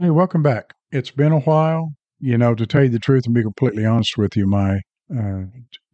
Hey, 0.00 0.10
welcome 0.10 0.44
back. 0.44 0.74
It's 0.92 1.10
been 1.10 1.32
a 1.32 1.40
while. 1.40 1.90
You 2.20 2.38
know, 2.38 2.54
to 2.54 2.66
tell 2.66 2.84
you 2.84 2.88
the 2.88 3.00
truth 3.00 3.26
and 3.26 3.34
be 3.34 3.42
completely 3.42 3.84
honest 3.84 4.16
with 4.16 4.36
you, 4.36 4.46
my 4.46 4.80
uh, 5.12 5.42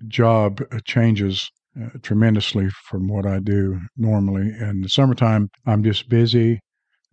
job 0.08 0.60
changes 0.84 1.50
uh, 1.82 1.88
tremendously 2.02 2.68
from 2.86 3.08
what 3.08 3.24
I 3.24 3.38
do 3.38 3.80
normally. 3.96 4.52
In 4.60 4.82
the 4.82 4.90
summertime, 4.90 5.48
I'm 5.64 5.82
just 5.82 6.10
busy 6.10 6.60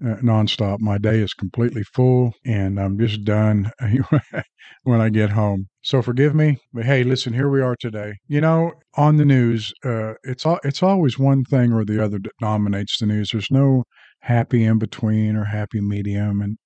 uh, 0.06 0.16
nonstop. 0.16 0.82
My 0.82 0.98
day 0.98 1.20
is 1.20 1.34
completely 1.34 1.84
full 1.96 2.34
and 2.46 2.78
I'm 2.78 3.00
just 3.00 3.24
done 3.24 3.72
when 4.84 5.00
I 5.00 5.08
get 5.08 5.30
home. 5.30 5.68
So 5.84 6.02
forgive 6.02 6.36
me, 6.36 6.58
but 6.74 6.84
hey, 6.84 7.06
listen, 7.06 7.32
here 7.32 7.50
we 7.50 7.62
are 7.62 7.78
today. 7.80 8.16
You 8.28 8.42
know, 8.42 8.74
on 8.96 9.16
the 9.16 9.24
news, 9.26 9.72
uh, 9.86 10.16
it's 10.24 10.46
all, 10.46 10.60
it's 10.66 10.84
always 10.84 11.18
one 11.18 11.46
thing 11.46 11.72
or 11.72 11.86
the 11.86 12.04
other 12.04 12.20
that 12.20 12.32
dominates 12.42 13.00
the 13.00 13.06
news. 13.06 13.30
There's 13.32 13.50
no 13.50 13.86
happy 14.20 14.66
in 14.66 14.78
between 14.78 15.38
or 15.38 15.46
happy 15.46 15.80
medium. 15.80 16.42
And 16.42 16.58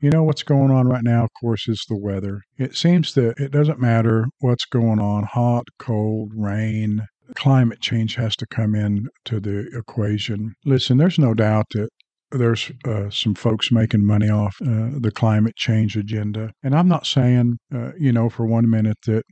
you 0.00 0.10
know 0.10 0.22
what's 0.22 0.42
going 0.42 0.70
on 0.70 0.88
right 0.88 1.02
now, 1.02 1.24
of 1.24 1.30
course, 1.40 1.68
is 1.68 1.84
the 1.88 1.98
weather. 1.98 2.42
It 2.56 2.76
seems 2.76 3.14
that 3.14 3.38
it 3.38 3.50
doesn't 3.50 3.80
matter 3.80 4.26
what's 4.40 4.64
going 4.66 5.00
on 5.00 5.24
hot, 5.24 5.64
cold, 5.78 6.32
rain, 6.34 7.06
climate 7.34 7.80
change 7.80 8.14
has 8.14 8.36
to 8.36 8.46
come 8.46 8.74
in 8.74 9.08
to 9.26 9.40
the 9.40 9.68
equation. 9.76 10.54
Listen, 10.64 10.98
there's 10.98 11.18
no 11.18 11.34
doubt 11.34 11.66
that 11.72 11.88
there's 12.30 12.70
uh, 12.86 13.08
some 13.10 13.34
folks 13.34 13.72
making 13.72 14.04
money 14.04 14.28
off 14.28 14.56
uh, 14.62 14.90
the 14.98 15.12
climate 15.14 15.56
change 15.56 15.96
agenda. 15.96 16.50
And 16.62 16.74
I'm 16.74 16.88
not 16.88 17.06
saying, 17.06 17.58
uh, 17.74 17.92
you 17.98 18.12
know, 18.12 18.28
for 18.28 18.44
one 18.46 18.68
minute 18.68 18.98
that 19.06 19.24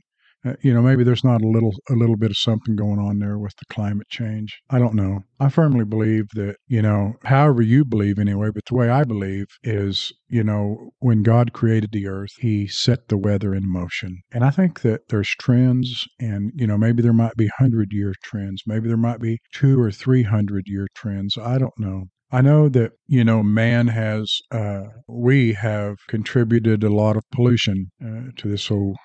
uh, 0.45 0.53
you 0.61 0.73
know, 0.73 0.81
maybe 0.81 1.03
there's 1.03 1.23
not 1.23 1.41
a 1.41 1.47
little 1.47 1.73
a 1.89 1.93
little 1.93 2.15
bit 2.15 2.31
of 2.31 2.37
something 2.37 2.75
going 2.75 2.99
on 2.99 3.19
there 3.19 3.37
with 3.37 3.55
the 3.57 3.73
climate 3.73 4.07
change. 4.09 4.59
I 4.69 4.79
don't 4.79 4.93
know. 4.93 5.21
I 5.39 5.49
firmly 5.49 5.85
believe 5.85 6.25
that, 6.35 6.57
you 6.67 6.81
know, 6.81 7.13
however 7.23 7.61
you 7.61 7.83
believe 7.83 8.19
anyway, 8.19 8.49
but 8.53 8.65
the 8.65 8.75
way 8.75 8.89
I 8.89 9.03
believe 9.03 9.45
is, 9.63 10.13
you 10.29 10.43
know, 10.43 10.91
when 10.99 11.23
God 11.23 11.53
created 11.53 11.91
the 11.91 12.07
earth, 12.07 12.31
he 12.39 12.67
set 12.67 13.07
the 13.07 13.17
weather 13.17 13.53
in 13.53 13.71
motion. 13.71 14.21
And 14.31 14.43
I 14.43 14.51
think 14.51 14.81
that 14.81 15.09
there's 15.09 15.29
trends 15.39 16.07
and, 16.19 16.51
you 16.55 16.67
know, 16.67 16.77
maybe 16.77 17.01
there 17.01 17.13
might 17.13 17.35
be 17.35 17.49
100-year 17.59 18.13
trends, 18.23 18.63
maybe 18.65 18.87
there 18.87 18.97
might 18.97 19.19
be 19.19 19.39
2 19.53 19.79
or 19.79 19.89
300-year 19.89 20.87
trends. 20.95 21.37
I 21.37 21.57
don't 21.57 21.77
know. 21.77 22.05
I 22.29 22.41
know 22.41 22.67
that, 22.69 22.91
you 23.07 23.23
know, 23.23 23.41
man 23.41 23.87
has, 23.87 24.39
uh, 24.51 24.81
we 25.07 25.53
have 25.53 25.95
contributed 26.09 26.83
a 26.83 26.93
lot 26.93 27.15
of 27.15 27.23
pollution 27.31 27.89
uh, 28.03 28.31
to 28.35 28.49
this 28.49 28.67
whole 28.67 28.97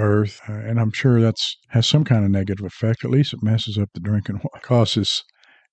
earth, 0.00 0.40
uh, 0.48 0.52
and 0.52 0.80
I'm 0.80 0.92
sure 0.92 1.20
that's 1.20 1.56
has 1.68 1.86
some 1.86 2.04
kind 2.04 2.24
of 2.24 2.30
negative 2.30 2.64
effect. 2.64 3.04
At 3.04 3.10
least 3.10 3.32
it 3.32 3.42
messes 3.42 3.78
up 3.78 3.88
the 3.94 4.00
drinking 4.00 4.36
water, 4.36 4.60
causes 4.62 5.22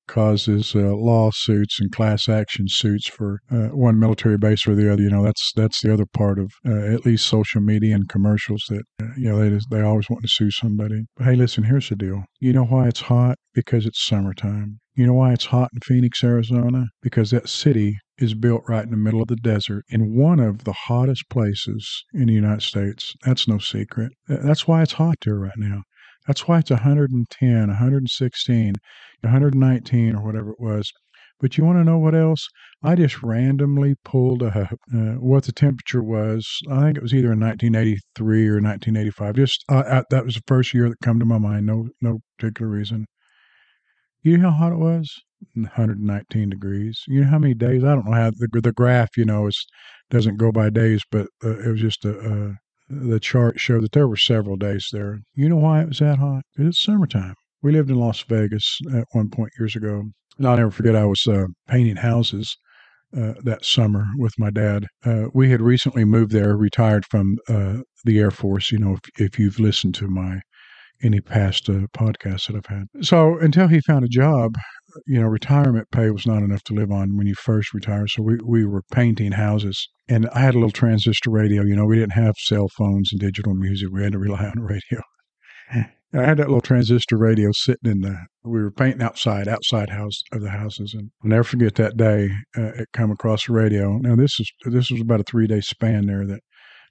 causes 0.07 0.73
uh, 0.73 0.95
lawsuits 0.95 1.79
and 1.79 1.91
class 1.91 2.29
action 2.29 2.65
suits 2.67 3.07
for 3.09 3.41
uh, 3.51 3.67
one 3.67 3.99
military 3.99 4.37
base 4.37 4.65
or 4.65 4.73
the 4.73 4.91
other. 4.91 5.01
You 5.01 5.09
know, 5.09 5.23
that's 5.23 5.51
that's 5.55 5.81
the 5.81 5.93
other 5.93 6.05
part 6.05 6.39
of 6.39 6.51
uh, 6.65 6.93
at 6.93 7.05
least 7.05 7.27
social 7.27 7.61
media 7.61 7.95
and 7.95 8.09
commercials 8.09 8.63
that 8.69 8.83
uh, 9.01 9.07
you 9.17 9.29
know 9.29 9.37
they 9.37 9.59
they 9.69 9.81
always 9.81 10.09
want 10.09 10.23
to 10.23 10.29
sue 10.29 10.51
somebody. 10.51 11.05
But 11.15 11.25
hey, 11.25 11.35
listen, 11.35 11.65
here's 11.65 11.89
the 11.89 11.95
deal. 11.95 12.23
You 12.39 12.53
know 12.53 12.65
why 12.65 12.87
it's 12.87 13.01
hot? 13.01 13.37
Because 13.53 13.85
it's 13.85 14.03
summertime. 14.03 14.79
You 14.95 15.05
know 15.05 15.13
why 15.13 15.33
it's 15.33 15.45
hot 15.45 15.69
in 15.73 15.79
Phoenix, 15.81 16.23
Arizona? 16.23 16.85
Because 17.01 17.31
that 17.31 17.49
city 17.49 17.97
is 18.19 18.33
built 18.33 18.63
right 18.67 18.83
in 18.83 18.91
the 18.91 18.97
middle 18.97 19.21
of 19.21 19.27
the 19.27 19.35
desert 19.35 19.83
in 19.89 20.15
one 20.15 20.39
of 20.39 20.63
the 20.63 20.73
hottest 20.73 21.29
places 21.29 22.03
in 22.13 22.27
the 22.27 22.33
United 22.33 22.63
States. 22.63 23.13
That's 23.23 23.47
no 23.47 23.57
secret. 23.57 24.11
That's 24.27 24.67
why 24.67 24.81
it's 24.81 24.93
hot 24.93 25.17
there 25.23 25.39
right 25.39 25.57
now. 25.57 25.83
That's 26.25 26.47
why 26.47 26.59
it's 26.59 26.69
110, 26.69 27.67
116, 27.67 28.75
119, 29.21 30.15
or 30.15 30.23
whatever 30.25 30.51
it 30.51 30.59
was. 30.59 30.91
But 31.39 31.57
you 31.57 31.63
want 31.63 31.77
to 31.77 31.83
know 31.83 31.99
what 31.99 32.15
else? 32.15 32.47
I 32.83 32.95
just 32.95 33.21
randomly 33.21 33.95
pulled 34.03 34.41
up 34.41 34.55
uh, 34.55 35.15
what 35.19 35.43
the 35.43 35.51
temperature 35.51 36.03
was. 36.03 36.47
I 36.69 36.81
think 36.81 36.97
it 36.97 37.03
was 37.03 37.13
either 37.13 37.31
in 37.31 37.39
1983 37.39 38.47
or 38.47 38.53
1985. 38.53 39.35
Just 39.35 39.63
uh, 39.69 40.03
that 40.09 40.25
was 40.25 40.35
the 40.35 40.41
first 40.47 40.73
year 40.73 40.89
that 40.89 40.99
come 41.03 41.19
to 41.19 41.25
my 41.25 41.37
mind. 41.37 41.67
No, 41.67 41.89
no 42.01 42.19
particular 42.37 42.71
reason. 42.71 43.05
You 44.23 44.37
know 44.37 44.49
how 44.49 44.57
hot 44.57 44.73
it 44.73 44.79
was? 44.79 45.13
119 45.53 46.49
degrees. 46.49 47.03
You 47.07 47.21
know 47.21 47.29
how 47.29 47.39
many 47.39 47.53
days? 47.53 47.83
I 47.83 47.95
don't 47.95 48.05
know 48.05 48.13
how 48.13 48.31
the, 48.31 48.61
the 48.61 48.71
graph, 48.71 49.17
you 49.17 49.25
know, 49.25 49.47
is 49.47 49.65
doesn't 50.09 50.37
go 50.37 50.51
by 50.51 50.69
days, 50.69 51.03
but 51.11 51.27
uh, 51.43 51.59
it 51.59 51.71
was 51.71 51.81
just 51.81 52.05
a, 52.05 52.55
the 52.89 53.19
chart 53.19 53.59
showed 53.59 53.83
that 53.83 53.91
there 53.91 54.07
were 54.07 54.17
several 54.17 54.55
days 54.55 54.87
there. 54.91 55.19
You 55.35 55.49
know 55.49 55.57
why 55.57 55.81
it 55.81 55.89
was 55.89 55.99
that 55.99 56.19
hot? 56.19 56.43
It's 56.57 56.81
summertime. 56.81 57.35
We 57.61 57.71
lived 57.71 57.89
in 57.89 57.97
Las 57.97 58.21
Vegas 58.21 58.79
at 58.93 59.05
one 59.11 59.29
point 59.29 59.51
years 59.59 59.75
ago. 59.75 60.03
And 60.37 60.47
I'll 60.47 60.57
never 60.57 60.71
forget, 60.71 60.95
I 60.95 61.05
was 61.05 61.25
uh, 61.27 61.45
painting 61.67 61.97
houses 61.97 62.55
uh, 63.15 63.33
that 63.43 63.65
summer 63.65 64.05
with 64.17 64.33
my 64.37 64.49
dad. 64.49 64.85
Uh, 65.05 65.25
we 65.33 65.49
had 65.49 65.61
recently 65.61 66.05
moved 66.05 66.31
there, 66.31 66.55
retired 66.55 67.05
from 67.09 67.37
uh, 67.49 67.77
the 68.05 68.19
Air 68.19 68.31
Force. 68.31 68.71
You 68.71 68.77
know, 68.77 68.93
if, 68.93 68.99
if 69.19 69.39
you've 69.39 69.59
listened 69.59 69.95
to 69.95 70.07
my 70.07 70.41
any 71.03 71.21
past 71.21 71.69
uh, 71.69 71.85
podcasts 71.95 72.47
that 72.47 72.55
I've 72.55 72.65
had. 72.65 72.87
So 73.01 73.37
until 73.37 73.67
he 73.67 73.81
found 73.81 74.03
a 74.03 74.09
job, 74.09 74.55
you 75.05 75.19
know, 75.19 75.27
retirement 75.27 75.87
pay 75.91 76.09
was 76.11 76.25
not 76.25 76.43
enough 76.43 76.63
to 76.63 76.73
live 76.73 76.91
on 76.91 77.17
when 77.17 77.27
you 77.27 77.35
first 77.35 77.73
retired. 77.73 78.09
So 78.09 78.23
we, 78.23 78.37
we 78.45 78.65
were 78.65 78.83
painting 78.91 79.33
houses. 79.33 79.87
And 80.07 80.27
I 80.29 80.39
had 80.39 80.55
a 80.55 80.57
little 80.57 80.71
transistor 80.71 81.29
radio. 81.29 81.63
You 81.63 81.75
know, 81.75 81.85
we 81.85 81.97
didn't 81.97 82.13
have 82.13 82.35
cell 82.37 82.67
phones 82.69 83.11
and 83.11 83.19
digital 83.19 83.53
music. 83.53 83.89
We 83.91 84.03
had 84.03 84.13
to 84.13 84.19
rely 84.19 84.45
on 84.45 84.59
radio. 84.61 85.01
I 86.13 86.23
had 86.23 86.37
that 86.37 86.47
little 86.47 86.61
transistor 86.61 87.17
radio 87.17 87.51
sitting 87.51 87.91
in 87.91 88.01
the. 88.01 88.17
We 88.43 88.61
were 88.61 88.71
painting 88.71 89.01
outside, 89.01 89.49
outside 89.49 89.89
house 89.89 90.21
of 90.31 90.41
the 90.41 90.49
houses, 90.49 90.93
and 90.93 91.11
I'll 91.21 91.29
never 91.29 91.43
forget 91.43 91.75
that 91.75 91.97
day. 91.97 92.29
Uh, 92.57 92.71
it 92.77 92.87
come 92.93 93.11
across 93.11 93.47
the 93.47 93.53
radio. 93.53 93.97
Now 93.97 94.15
this 94.15 94.39
is 94.39 94.49
this 94.65 94.89
was 94.89 95.01
about 95.01 95.19
a 95.19 95.25
three 95.25 95.47
day 95.47 95.59
span 95.59 96.05
there 96.05 96.25
that 96.25 96.39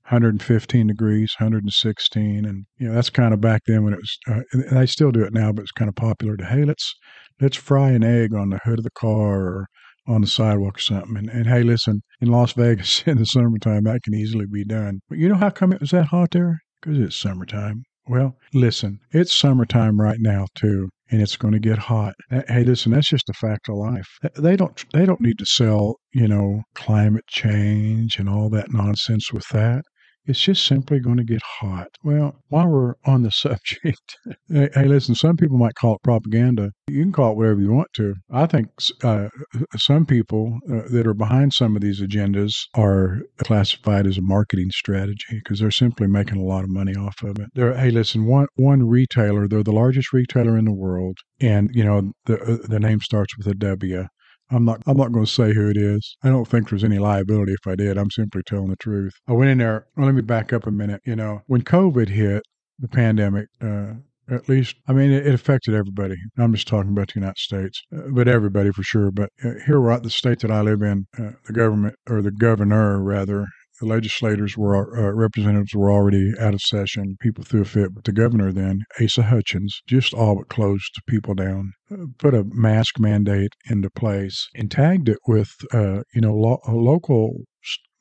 115 0.07 0.87
degrees, 0.87 1.35
116, 1.39 2.45
and 2.45 2.65
you 2.79 2.89
know 2.89 2.95
that's 2.95 3.11
kind 3.11 3.35
of 3.35 3.41
back 3.41 3.63
then 3.67 3.83
when 3.83 3.93
it 3.93 3.99
was. 3.99 4.19
Uh, 4.29 4.43
and 4.53 4.79
I 4.79 4.85
still 4.85 5.11
do 5.11 5.25
it 5.25 5.35
now, 5.35 5.53
but 5.53 5.63
it's 5.63 5.73
kind 5.73 5.89
of 5.89 5.97
popular 5.97 6.37
to 6.37 6.45
hey 6.45 6.65
let's 6.65 6.95
let's 7.41 7.57
fry 7.57 7.91
an 7.91 8.05
egg 8.05 8.33
on 8.33 8.51
the 8.51 8.61
hood 8.65 8.79
of 8.79 8.85
the 8.85 8.91
car 8.91 9.41
or 9.41 9.67
on 10.07 10.21
the 10.21 10.27
sidewalk 10.27 10.79
or 10.79 10.81
something. 10.81 11.17
And, 11.17 11.29
and 11.29 11.47
hey, 11.49 11.63
listen, 11.63 12.03
in 12.21 12.29
Las 12.29 12.53
Vegas 12.53 13.03
in 13.07 13.19
the 13.19 13.27
summertime, 13.27 13.85
that 13.85 14.03
can 14.05 14.15
easily 14.15 14.47
be 14.47 14.65
done. 14.65 15.01
But 15.09 15.19
you 15.19 15.29
know 15.29 15.35
how 15.35 15.51
come 15.51 15.73
it 15.73 15.81
was 15.81 15.91
that 15.91 16.07
hot 16.07 16.31
there? 16.31 16.59
Because 16.81 16.99
it's 16.99 17.17
summertime. 17.17 17.83
Well, 18.09 18.37
listen, 18.55 19.01
it's 19.11 19.35
summertime 19.35 20.01
right 20.01 20.19
now 20.21 20.47
too, 20.55 20.89
and 21.11 21.21
it's 21.21 21.37
going 21.37 21.55
to 21.55 21.59
get 21.59 21.79
hot. 21.79 22.15
Hey, 22.31 22.63
listen, 22.63 22.93
that's 22.93 23.09
just 23.09 23.29
a 23.29 23.33
fact 23.33 23.69
of 23.69 23.75
life. 23.75 24.07
They 24.39 24.55
don't 24.55 24.85
they 24.93 25.05
don't 25.05 25.21
need 25.21 25.39
to 25.39 25.47
sell, 25.47 25.97
you 26.15 26.29
know, 26.29 26.63
climate 26.77 27.27
change 27.29 28.21
and 28.21 28.29
all 28.29 28.49
that 28.51 28.73
nonsense 28.73 29.33
with 29.33 29.49
that. 29.49 29.83
It's 30.27 30.41
just 30.41 30.67
simply 30.67 30.99
going 30.99 31.19
to 31.19 31.25
get 31.25 31.43
hot. 31.61 31.89
Well, 32.03 32.37
while 32.49 32.69
we're 32.69 32.95
on 33.05 33.23
the 33.23 33.31
subject, 33.31 34.17
hey, 34.49 34.85
listen, 34.85 35.15
some 35.15 35.37
people 35.37 35.59
might 35.59 35.75
call 35.75 35.95
it 35.95 36.03
propaganda. 36.03 36.71
You 36.89 37.03
can 37.03 37.13
call 37.13 37.33
it 37.33 37.37
whatever 37.37 37.61
you 37.61 37.73
want 37.73 37.93
to. 37.95 38.15
I 38.31 38.47
think 38.47 38.69
uh, 39.03 39.29
some 39.77 40.07
people 40.07 40.59
uh, 40.71 40.83
that 40.91 41.07
are 41.07 41.15
behind 41.15 41.53
some 41.53 41.77
of 41.77 41.83
these 41.83 42.01
agendas 42.01 42.53
are 42.75 43.21
classified 43.39 44.07
as 44.07 44.19
a 44.19 44.23
marketing 44.23 44.71
strategy 44.71 45.41
because 45.45 45.61
they're 45.61 45.71
simply 45.71 46.07
making 46.07 46.39
a 46.39 46.45
lot 46.45 46.65
of 46.65 46.71
money 46.71 46.95
off 46.95 47.23
of 47.23 47.39
it. 47.39 47.49
They're, 47.55 47.77
hey, 47.77 47.91
listen, 47.91 48.27
one 48.27 48.47
one 48.57 48.87
retailer, 48.87 49.49
they're 49.49 49.63
the 49.63 49.73
largest 49.73 50.13
retailer 50.13 50.57
in 50.57 50.65
the 50.65 50.73
world, 50.73 51.19
and 51.41 51.71
you 51.73 51.85
know 51.85 52.13
the 52.27 52.41
uh, 52.41 52.67
the 52.69 52.81
name 52.81 53.01
starts 53.01 53.37
with 53.37 53.47
a 53.47 53.55
W. 53.55 54.07
I'm 54.51 54.65
not 54.65 54.83
I'm 54.87 54.97
not 54.97 55.13
going 55.13 55.25
to 55.25 55.31
say 55.31 55.53
who 55.53 55.71
it 55.71 55.77
is. 55.77 56.17
I 56.23 56.29
don't 56.29 56.47
think 56.47 56.69
there's 56.69 56.85
any 56.85 56.99
liability 56.99 57.53
if 57.53 57.67
I 57.67 57.75
did. 57.75 57.99
I'm 57.99 58.11
simply 58.11 58.43
telling 58.47 58.71
the 58.71 58.77
truth. 58.77 59.13
I 59.27 59.33
went 59.33 59.51
in 59.51 59.59
there. 59.59 59.87
Well, 59.97 60.07
let 60.07 60.15
me 60.15 60.23
back 60.23 60.53
up 60.53 60.67
a 60.67 60.71
minute. 60.71 61.01
You 61.05 61.17
know, 61.17 61.43
when 61.47 61.63
COVID 61.63 62.09
hit, 62.09 62.43
the 62.79 62.89
pandemic, 62.89 63.49
uh, 63.61 63.95
at 64.29 64.49
least, 64.49 64.77
I 64.89 64.93
mean, 64.93 65.13
it, 65.13 65.27
it, 65.27 65.35
affected 65.35 65.75
everybody. 65.75 66.17
I'm 66.39 66.53
just 66.53 66.69
talking 66.69 66.91
about 66.91 67.09
the 67.09 67.21
United 67.21 67.39
States, 67.39 67.83
uh, 67.97 68.09
but 68.11 68.29
everybody 68.29 68.71
for 68.73 68.83
sure. 68.83 69.11
But 69.11 69.31
uh, 69.45 69.53
here, 69.65 69.79
right, 69.79 70.03
the 70.03 70.11
state 70.11 70.41
that 70.41 70.51
I 70.51 70.63
live 70.63 70.83
in, 70.83 71.07
uh, 71.19 71.33
the 71.47 71.53
government 71.53 71.95
or 72.09 72.23
the 72.23 72.33
governor 72.33 73.03
rather 73.03 73.47
the 73.81 73.87
legislators 73.87 74.57
were 74.57 74.77
uh, 74.77 75.13
representatives 75.13 75.75
were 75.75 75.91
already 75.91 76.33
out 76.41 76.55
of 76.55 76.61
session. 76.61 77.17
People 77.21 77.45
threw 77.45 77.63
a 77.63 77.65
fit, 77.65 77.95
but 77.95 78.05
the 78.05 78.13
governor 78.13 78.53
then, 78.53 78.81
Asa 79.03 79.23
Hutchins, 79.23 79.81
just 79.87 80.15
all 80.15 80.37
but 80.37 80.49
closed 80.49 80.95
people 81.07 81.35
down, 81.35 81.73
uh, 81.91 82.07
put 82.19 82.35
a 82.35 82.45
mask 82.49 82.99
mandate 82.99 83.53
into 83.71 83.91
place, 83.91 84.49
and 84.55 84.71
tagged 84.71 85.09
it 85.09 85.19
with, 85.27 85.51
uh, 85.73 86.03
you 86.15 86.21
know, 86.21 86.35
lo- 86.35 86.61
local 86.69 87.45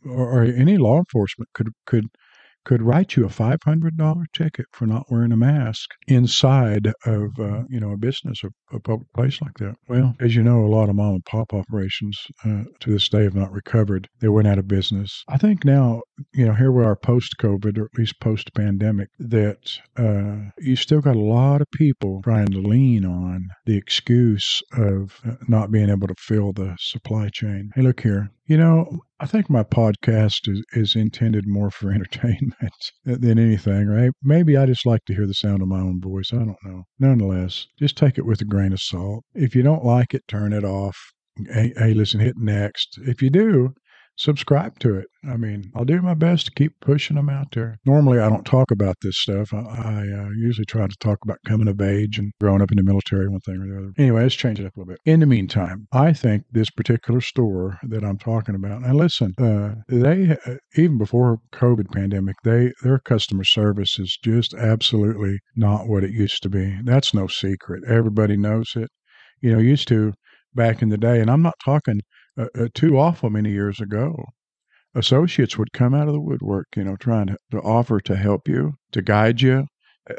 or, 0.05 0.41
or 0.41 0.43
any 0.43 0.77
law 0.77 0.99
enforcement 0.99 1.49
could 1.53 1.69
could 1.85 2.05
could 2.65 2.81
write 2.81 3.15
you 3.15 3.25
a 3.25 3.29
$500 3.29 4.25
ticket 4.33 4.65
for 4.71 4.85
not 4.85 5.05
wearing 5.09 5.31
a 5.31 5.37
mask 5.37 5.91
inside 6.07 6.87
of, 7.05 7.39
uh, 7.39 7.63
you 7.69 7.79
know, 7.79 7.91
a 7.91 7.97
business 7.97 8.43
or 8.43 8.49
a 8.73 8.79
public 8.79 9.11
place 9.13 9.41
like 9.41 9.57
that. 9.59 9.75
Well, 9.87 10.15
as 10.19 10.35
you 10.35 10.43
know, 10.43 10.65
a 10.65 10.67
lot 10.67 10.89
of 10.89 10.95
mom 10.95 11.15
and 11.15 11.25
pop 11.25 11.53
operations 11.53 12.19
uh, 12.43 12.63
to 12.79 12.91
this 12.91 13.07
day 13.07 13.23
have 13.23 13.35
not 13.35 13.51
recovered. 13.51 14.07
They 14.19 14.27
went 14.27 14.47
out 14.47 14.57
of 14.57 14.67
business. 14.67 15.23
I 15.27 15.37
think 15.37 15.63
now, 15.63 16.01
you 16.33 16.45
know, 16.45 16.53
here 16.53 16.71
we 16.71 16.83
are 16.83 16.95
post 16.95 17.35
COVID 17.39 17.77
or 17.77 17.85
at 17.85 17.97
least 17.97 18.19
post 18.19 18.53
pandemic, 18.53 19.09
that 19.19 19.77
uh, 19.97 20.49
you 20.57 20.75
still 20.75 21.01
got 21.01 21.15
a 21.15 21.19
lot 21.19 21.61
of 21.61 21.67
people 21.71 22.21
trying 22.23 22.47
to 22.47 22.59
lean 22.59 23.05
on 23.05 23.47
the 23.65 23.77
excuse 23.77 24.61
of 24.73 25.19
uh, 25.27 25.35
not 25.47 25.71
being 25.71 25.89
able 25.89 26.07
to 26.07 26.15
fill 26.17 26.51
the 26.51 26.75
supply 26.79 27.29
chain. 27.29 27.71
Hey, 27.75 27.81
look 27.81 28.01
here. 28.01 28.31
You 28.47 28.57
know, 28.57 28.99
I 29.17 29.25
think 29.25 29.49
my 29.49 29.63
podcast 29.63 30.47
is, 30.47 30.61
is 30.73 30.95
intended 30.95 31.47
more 31.47 31.71
for 31.71 31.89
entertainment 31.93 32.91
than 33.05 33.39
anything, 33.39 33.87
right? 33.87 34.11
Maybe 34.21 34.57
I 34.57 34.65
just 34.65 34.85
like 34.85 35.05
to 35.05 35.15
hear 35.15 35.25
the 35.25 35.33
sound 35.33 35.61
of 35.61 35.69
my 35.69 35.79
own 35.79 36.01
voice. 36.01 36.33
I 36.33 36.37
don't 36.37 36.57
know. 36.63 36.83
Nonetheless, 36.99 37.67
just 37.79 37.97
take 37.97 38.17
it 38.17 38.25
with 38.25 38.41
a 38.41 38.45
grain 38.45 38.73
of 38.73 38.81
salt. 38.81 39.23
If 39.33 39.55
you 39.55 39.63
don't 39.63 39.85
like 39.85 40.13
it, 40.13 40.27
turn 40.27 40.51
it 40.51 40.65
off. 40.65 40.97
Hey, 41.49 41.73
hey 41.77 41.93
listen, 41.93 42.19
hit 42.19 42.35
next. 42.37 42.97
If 43.03 43.21
you 43.21 43.29
do, 43.29 43.73
subscribe 44.17 44.79
to 44.79 44.95
it. 44.95 45.07
I 45.27 45.37
mean, 45.37 45.71
I'll 45.75 45.85
do 45.85 46.01
my 46.01 46.13
best 46.13 46.45
to 46.45 46.51
keep 46.51 46.79
pushing 46.81 47.15
them 47.15 47.29
out 47.29 47.47
there. 47.53 47.77
Normally, 47.85 48.19
I 48.19 48.29
don't 48.29 48.45
talk 48.45 48.71
about 48.71 48.95
this 49.01 49.17
stuff. 49.17 49.53
I, 49.53 49.57
I 49.57 50.01
uh, 50.01 50.29
usually 50.37 50.65
try 50.65 50.87
to 50.87 50.95
talk 50.99 51.17
about 51.23 51.39
coming 51.47 51.67
of 51.67 51.81
age 51.81 52.19
and 52.19 52.31
growing 52.39 52.61
up 52.61 52.71
in 52.71 52.77
the 52.77 52.83
military, 52.83 53.27
one 53.27 53.41
thing 53.41 53.55
or 53.55 53.67
the 53.67 53.77
other. 53.77 53.93
Anyway, 53.97 54.23
let's 54.23 54.35
change 54.35 54.59
it 54.59 54.65
up 54.65 54.75
a 54.75 54.79
little 54.79 54.93
bit. 54.93 54.99
In 55.05 55.19
the 55.19 55.25
meantime, 55.25 55.87
I 55.91 56.13
think 56.13 56.43
this 56.51 56.69
particular 56.69 57.21
store 57.21 57.79
that 57.83 58.03
I'm 58.03 58.17
talking 58.17 58.55
about. 58.55 58.81
Now, 58.81 58.93
listen, 58.93 59.33
uh, 59.39 59.75
they 59.89 60.37
uh, 60.45 60.55
even 60.75 60.97
before 60.97 61.39
COVID 61.53 61.91
pandemic, 61.91 62.35
they 62.43 62.71
their 62.83 62.99
customer 62.99 63.43
service 63.43 63.99
is 63.99 64.17
just 64.23 64.53
absolutely 64.53 65.39
not 65.55 65.87
what 65.87 66.03
it 66.03 66.11
used 66.11 66.43
to 66.43 66.49
be. 66.49 66.77
That's 66.83 67.13
no 67.13 67.27
secret. 67.27 67.83
Everybody 67.87 68.37
knows 68.37 68.73
it. 68.75 68.89
You 69.41 69.53
know, 69.53 69.59
used 69.59 69.87
to 69.89 70.13
back 70.53 70.81
in 70.81 70.89
the 70.89 70.97
day, 70.97 71.19
and 71.19 71.29
I'm 71.29 71.41
not 71.41 71.55
talking 71.63 71.99
uh, 72.37 72.47
uh, 72.57 72.67
too 72.73 72.97
awful 72.97 73.29
many 73.29 73.51
years 73.51 73.79
ago. 73.79 74.25
Associates 74.93 75.57
would 75.57 75.73
come 75.73 75.93
out 75.93 76.07
of 76.07 76.13
the 76.13 76.21
woodwork, 76.21 76.67
you 76.75 76.83
know, 76.83 76.95
trying 76.95 77.27
to, 77.27 77.37
to 77.51 77.59
offer 77.59 77.99
to 77.99 78.15
help 78.15 78.47
you, 78.47 78.73
to 78.93 79.01
guide 79.01 79.41
you. 79.41 79.65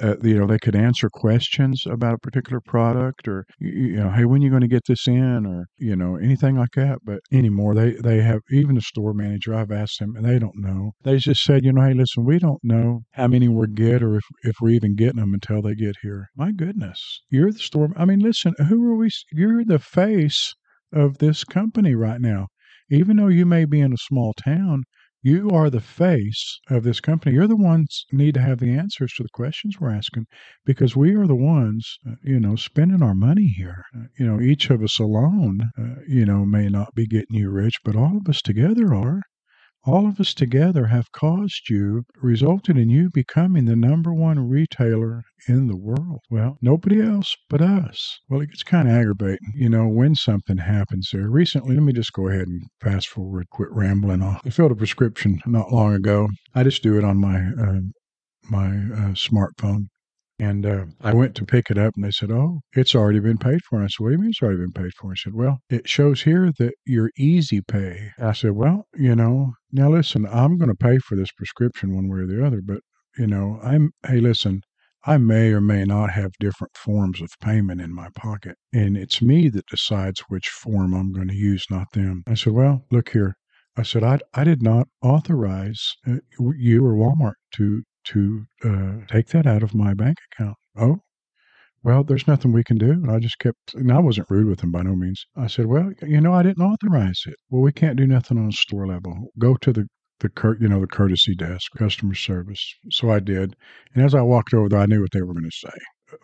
Uh, 0.03 0.17
you 0.23 0.37
know, 0.37 0.47
they 0.49 0.59
could 0.59 0.75
answer 0.75 1.09
questions 1.09 1.85
about 1.87 2.15
a 2.15 2.19
particular 2.19 2.61
product, 2.61 3.29
or 3.29 3.47
you 3.61 3.97
know, 3.97 4.11
hey, 4.11 4.25
when 4.25 4.43
are 4.43 4.45
you 4.45 4.51
going 4.51 4.63
to 4.63 4.67
get 4.67 4.83
this 4.89 5.07
in, 5.07 5.47
or 5.47 5.67
you 5.79 5.95
know, 5.95 6.17
anything 6.17 6.57
like 6.57 6.73
that. 6.75 6.99
But 7.05 7.21
anymore, 7.33 7.73
they 7.75 7.93
they 7.93 8.21
have 8.21 8.41
even 8.51 8.75
the 8.75 8.81
store 8.81 9.15
manager. 9.15 9.55
I've 9.55 9.71
asked 9.71 10.01
them, 10.01 10.17
and 10.17 10.27
they 10.27 10.41
don't 10.41 10.57
know. 10.57 10.91
They 11.05 11.19
just 11.19 11.45
said, 11.45 11.65
you 11.65 11.73
know, 11.73 11.83
hey, 11.83 11.95
listen, 11.95 12.25
we 12.25 12.41
don't 12.41 12.65
know 12.65 13.03
how 13.13 13.29
many 13.29 13.47
we're 13.47 13.69
get, 13.69 14.03
or 14.03 14.17
if 14.17 14.25
if 14.43 14.57
we're 14.61 14.71
even 14.71 14.97
getting 14.97 15.21
them 15.21 15.35
until 15.35 15.63
they 15.63 15.77
get 15.77 15.95
here. 16.03 16.31
My 16.37 16.51
goodness, 16.51 17.21
you're 17.31 17.53
the 17.53 17.59
store. 17.61 17.91
I 17.97 18.07
mean, 18.07 18.19
listen, 18.19 18.55
who 18.69 18.85
are 18.91 18.97
we? 18.97 19.11
You're 19.31 19.65
the 19.65 19.79
face 19.79 20.53
of 20.93 21.19
this 21.19 21.45
company 21.45 21.95
right 21.95 22.21
now. 22.21 22.49
Even 22.91 23.17
though 23.17 23.29
you 23.29 23.45
may 23.45 23.65
be 23.65 23.81
in 23.81 23.93
a 23.93 23.99
small 23.99 24.33
town, 24.35 24.85
you 25.23 25.51
are 25.51 25.71
the 25.71 25.81
face 25.81 26.61
of 26.71 26.85
this 26.85 27.01
company. 27.01 27.35
You're 27.35 27.49
the 27.49 27.57
ones 27.57 28.07
need 28.13 28.35
to 28.35 28.41
have 28.41 28.61
the 28.61 28.71
answers 28.71 29.13
to 29.15 29.25
the 29.25 29.29
questions 29.31 29.81
we're 29.81 29.91
asking 29.91 30.27
because 30.65 30.95
we 30.95 31.17
are 31.17 31.27
the 31.27 31.35
ones, 31.35 31.99
uh, 32.09 32.15
you 32.23 32.39
know, 32.39 32.55
spending 32.55 33.03
our 33.03 33.15
money 33.15 33.49
here. 33.57 33.83
Uh, 33.93 34.05
you 34.19 34.25
know, 34.25 34.41
each 34.41 34.71
of 34.71 34.83
us 34.83 35.01
alone, 35.01 35.71
uh, 35.77 36.03
you 36.07 36.25
know, 36.25 36.47
may 36.47 36.69
not 36.69 36.95
be 36.95 37.07
getting 37.07 37.37
you 37.37 37.51
rich, 37.51 37.81
but 37.85 37.97
all 37.97 38.19
of 38.19 38.29
us 38.29 38.41
together 38.41 38.95
are 38.95 39.23
all 39.87 40.07
of 40.09 40.19
us 40.21 40.35
together 40.35 40.87
have 40.87 41.13
caused 41.13 41.71
you, 41.71 42.05
resulted 42.21 42.77
in 42.77 42.91
you 42.91 43.09
becoming 43.11 43.65
the 43.67 43.77
number 43.77 44.13
one 44.13 44.49
retailer 44.49 45.23
in 45.49 45.69
the 45.69 45.77
world. 45.77 46.21
Well, 46.31 46.59
nobody 46.61 47.01
else 47.01 47.37
but 47.49 47.61
us. 47.63 48.19
Well, 48.29 48.41
it 48.41 48.51
gets 48.51 48.63
kind 48.63 48.89
of 48.89 48.95
aggravating, 48.95 49.53
you 49.55 49.69
know, 49.69 49.87
when 49.87 50.15
something 50.15 50.59
happens 50.59 51.11
there. 51.13 51.31
Recently, 51.31 51.77
let 51.77 51.85
me 51.85 51.93
just 51.93 52.13
go 52.13 52.29
ahead 52.29 52.49
and 52.49 52.63
fast 52.81 53.09
forward, 53.09 53.47
quit 53.51 53.69
rambling 53.71 54.23
off. 54.23 54.43
I 54.45 54.51
filled 54.51 54.73
a 54.73 54.77
prescription 54.77 55.41
not 55.47 55.73
long 55.73 55.95
ago. 55.95 56.29
I 56.55 56.65
just 56.65 56.83
do 56.83 56.99
it 56.99 57.05
on 57.05 57.19
my 57.19 57.37
uh, 57.39 57.81
my 58.51 58.69
uh, 58.69 59.15
smartphone. 59.15 59.89
And 60.39 60.67
uh, 60.67 60.85
I 61.01 61.15
went 61.15 61.35
to 61.37 61.47
pick 61.47 61.71
it 61.71 61.79
up 61.79 61.95
and 61.97 62.05
they 62.05 62.11
said, 62.11 62.31
Oh, 62.31 62.61
it's 62.75 62.95
already 62.95 63.21
been 63.21 63.39
paid 63.39 63.63
for. 63.63 63.77
And 63.77 63.85
I 63.85 63.89
said, 63.89 64.03
What 64.03 64.11
do 64.11 64.17
you 64.17 64.21
mean 64.21 64.31
it's 64.31 64.43
already 64.43 64.59
been 64.59 64.73
paid 64.73 64.93
for? 65.01 65.11
I 65.11 65.15
said, 65.15 65.35
Well, 65.35 65.59
it 65.71 65.89
shows 65.89 66.23
here 66.23 66.53
that 66.59 66.75
you're 66.85 67.11
easy 67.17 67.63
pay. 67.63 68.13
I 68.19 68.33
said, 68.33 68.53
Well, 68.53 68.85
you 68.95 69.17
know, 69.17 69.55
now 69.73 69.91
listen, 69.91 70.27
I'm 70.27 70.59
going 70.59 70.69
to 70.69 70.77
pay 70.77 70.99
for 70.99 71.17
this 71.17 71.33
prescription 71.33 71.95
one 71.95 72.09
way 72.09 72.19
or 72.19 72.27
the 72.27 72.45
other, 72.45 72.61
but, 72.63 72.81
you 73.17 73.27
know, 73.27 73.59
I'm, 73.63 73.93
hey, 74.07 74.21
listen, 74.21 74.61
I 75.07 75.17
may 75.17 75.53
or 75.53 75.61
may 75.63 75.85
not 75.85 76.11
have 76.11 76.33
different 76.39 76.77
forms 76.77 77.23
of 77.23 77.31
payment 77.41 77.81
in 77.81 77.95
my 77.95 78.09
pocket. 78.15 78.57
And 78.75 78.97
it's 78.97 79.23
me 79.23 79.49
that 79.51 79.67
decides 79.67 80.21
which 80.29 80.49
form 80.49 80.93
I'm 80.93 81.13
going 81.13 81.29
to 81.29 81.35
use, 81.35 81.65
not 81.71 81.93
them. 81.93 82.25
I 82.27 82.35
said, 82.35 82.53
Well, 82.53 82.85
look 82.91 83.09
here. 83.11 83.37
I 83.79 83.83
said, 83.83 84.03
I, 84.03 84.19
I 84.35 84.45
did 84.45 84.63
not 84.63 84.89
authorize 85.03 85.93
uh, 86.07 86.17
you 86.39 86.85
or 86.85 86.95
Walmart 86.95 87.35
to 87.55 87.83
to 88.07 88.47
uh, 88.65 88.93
take 89.09 89.29
that 89.29 89.47
out 89.47 89.63
of 89.63 89.75
my 89.75 89.95
bank 89.95 90.19
account. 90.33 90.57
Oh, 90.77 90.99
well, 91.83 92.03
there's 92.03 92.27
nothing 92.27 92.53
we 92.53 92.65
can 92.65 92.79
do. 92.79 92.91
And 92.91 93.11
I 93.11 93.19
just 93.19 93.39
kept, 93.39 93.75
and 93.75 93.93
I 93.93 94.01
wasn't 94.01 94.31
rude 94.31 94.49
with 94.49 94.61
him 94.61 94.73
by 94.73 94.83
no 94.83 94.97
means. 94.97 95.25
I 95.37 95.47
said, 95.47 95.67
well, 95.67 95.93
you 96.03 96.21
know, 96.21 96.33
I 96.33 96.43
didn't 96.43 96.65
authorize 96.65 97.23
it. 97.27 97.37
Well, 97.51 97.63
we 97.63 97.73
can't 97.73 97.97
do 97.97 98.07
nothing 98.07 98.39
on 98.39 98.49
a 98.49 98.53
store 98.53 98.87
level. 98.87 99.31
Go 99.39 99.55
to 99.57 99.73
the 99.73 99.87
the 100.21 100.29
cur- 100.31 100.57
you 100.59 100.69
know 100.69 100.81
the 100.81 100.87
courtesy 100.87 101.35
desk, 101.35 101.73
customer 101.77 102.15
service. 102.15 102.75
So 102.91 103.11
I 103.11 103.21
did, 103.21 103.55
and 103.95 104.05
as 104.05 104.15
I 104.15 104.23
walked 104.23 104.55
over 104.55 104.69
there, 104.69 104.81
I 104.81 104.87
knew 104.87 105.03
what 105.03 105.13
they 105.13 105.23
were 105.23 105.35
going 105.35 105.45
to 105.45 105.51
say 105.51 105.77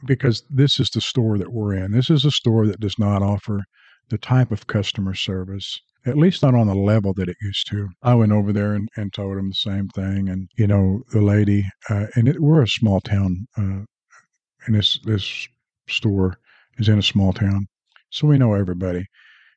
because 0.07 0.43
this 0.49 0.81
is 0.81 0.89
the 0.91 1.01
store 1.01 1.39
that 1.39 1.53
we're 1.53 1.75
in. 1.75 1.93
This 1.93 2.09
is 2.09 2.25
a 2.25 2.31
store 2.31 2.67
that 2.67 2.81
does 2.81 2.99
not 2.99 3.23
offer 3.23 3.61
the 4.09 4.19
type 4.19 4.51
of 4.51 4.67
customer 4.67 5.15
service 5.15 5.81
at 6.07 6.19
least 6.19 6.43
not 6.43 6.55
on 6.55 6.67
the 6.67 6.75
level 6.75 7.13
that 7.15 7.29
it 7.29 7.37
used 7.41 7.69
to. 7.69 7.89
I 8.03 8.15
went 8.15 8.33
over 8.33 8.53
there 8.53 8.75
and, 8.75 8.89
and 8.97 9.13
told 9.13 9.39
him 9.39 9.49
the 9.49 9.55
same 9.55 9.89
thing. 9.89 10.29
And, 10.29 10.49
you 10.57 10.67
know, 10.67 11.03
the 11.13 11.23
lady, 11.23 11.65
uh, 11.89 12.07
and 12.15 12.29
it, 12.29 12.41
we're 12.41 12.63
a 12.63 12.69
small 12.69 13.01
town, 13.01 13.47
uh, 13.57 13.85
and 14.67 14.75
this, 14.75 14.99
this 15.05 15.49
store 15.89 16.39
is 16.79 16.89
in 16.89 16.99
a 16.99 17.03
small 17.03 17.33
town. 17.33 17.67
So 18.11 18.27
we 18.27 18.39
know 18.39 18.55
everybody. 18.55 19.07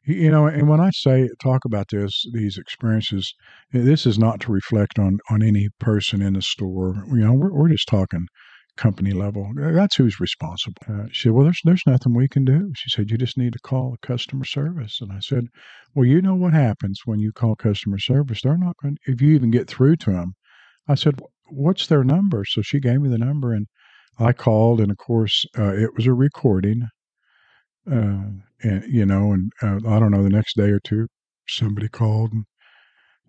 You 0.07 0.29
know, 0.29 0.45
and 0.45 0.69
when 0.69 0.79
I 0.79 0.91
say 0.91 1.29
talk 1.41 1.65
about 1.65 1.87
this, 1.89 2.25
these 2.31 2.59
experiences, 2.59 3.33
this 3.71 4.05
is 4.05 4.19
not 4.19 4.39
to 4.41 4.51
reflect 4.51 4.99
on 4.99 5.17
on 5.31 5.41
any 5.41 5.69
person 5.79 6.21
in 6.21 6.33
the 6.33 6.43
store. 6.43 7.03
You 7.07 7.25
know, 7.25 7.33
we're, 7.33 7.51
we're 7.51 7.69
just 7.69 7.87
talking 7.87 8.27
company 8.77 9.11
level. 9.11 9.51
That's 9.55 9.95
who's 9.95 10.19
responsible. 10.19 10.81
Uh, 10.87 11.05
she 11.11 11.23
said, 11.23 11.31
Well, 11.31 11.45
there's, 11.45 11.61
there's 11.63 11.83
nothing 11.85 12.13
we 12.13 12.27
can 12.27 12.45
do. 12.45 12.71
She 12.75 12.89
said, 12.89 13.09
You 13.09 13.17
just 13.17 13.37
need 13.37 13.53
to 13.53 13.59
call 13.59 13.95
customer 14.01 14.45
service. 14.45 14.99
And 15.01 15.11
I 15.11 15.19
said, 15.19 15.47
Well, 15.93 16.05
you 16.05 16.21
know 16.21 16.35
what 16.35 16.53
happens 16.53 17.01
when 17.05 17.19
you 17.19 17.31
call 17.31 17.55
customer 17.55 17.99
service? 17.99 18.41
They're 18.41 18.57
not 18.57 18.77
going 18.81 18.97
if 19.05 19.21
you 19.21 19.33
even 19.33 19.51
get 19.51 19.67
through 19.67 19.97
to 19.97 20.11
them. 20.11 20.33
I 20.87 20.95
said, 20.95 21.19
What's 21.49 21.87
their 21.87 22.03
number? 22.03 22.43
So 22.45 22.61
she 22.61 22.79
gave 22.79 23.01
me 23.01 23.09
the 23.09 23.17
number 23.17 23.53
and 23.53 23.67
I 24.19 24.33
called. 24.33 24.79
And 24.81 24.91
of 24.91 24.97
course, 24.97 25.45
uh, 25.57 25.73
it 25.75 25.95
was 25.95 26.05
a 26.05 26.13
recording. 26.13 26.87
Uh, 27.89 28.41
and, 28.63 28.83
you 28.87 29.05
know, 29.05 29.31
and 29.31 29.51
uh, 29.61 29.87
I 29.87 29.99
don't 29.99 30.11
know, 30.11 30.23
the 30.23 30.29
next 30.29 30.57
day 30.57 30.69
or 30.69 30.79
two, 30.79 31.07
somebody 31.47 31.87
called 31.87 32.33
and 32.33 32.45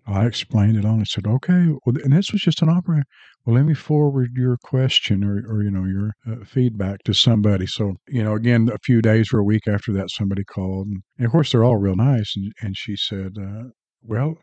I 0.07 0.25
explained 0.25 0.77
it 0.77 0.85
on. 0.85 1.01
I 1.01 1.03
said, 1.03 1.27
okay, 1.27 1.67
well, 1.85 1.95
and 2.03 2.13
this 2.13 2.31
was 2.31 2.41
just 2.41 2.61
an 2.61 2.69
operator. 2.69 3.03
Well, 3.47 3.55
let 3.55 3.65
me 3.65 3.75
forward 3.75 4.31
your 4.35 4.57
question 4.57 5.23
or, 5.23 5.37
or 5.47 5.63
you 5.63 5.71
know, 5.71 5.85
your 5.85 6.11
uh, 6.29 6.43
feedback 6.43 7.03
to 7.03 7.13
somebody. 7.13 7.65
So, 7.65 7.93
you 8.09 8.21
know, 8.21 8.35
again, 8.35 8.69
a 8.73 8.77
few 8.83 9.01
days 9.01 9.31
or 9.31 9.39
a 9.39 9.43
week 9.45 9.69
after 9.69 9.93
that, 9.93 10.09
somebody 10.09 10.43
called. 10.43 10.87
And, 10.87 11.01
and 11.17 11.27
of 11.27 11.31
course, 11.31 11.53
they're 11.53 11.63
all 11.63 11.77
real 11.77 11.95
nice. 11.95 12.35
And, 12.35 12.51
and 12.61 12.75
she 12.75 12.97
said, 12.97 13.37
uh, 13.41 13.69
well, 14.01 14.35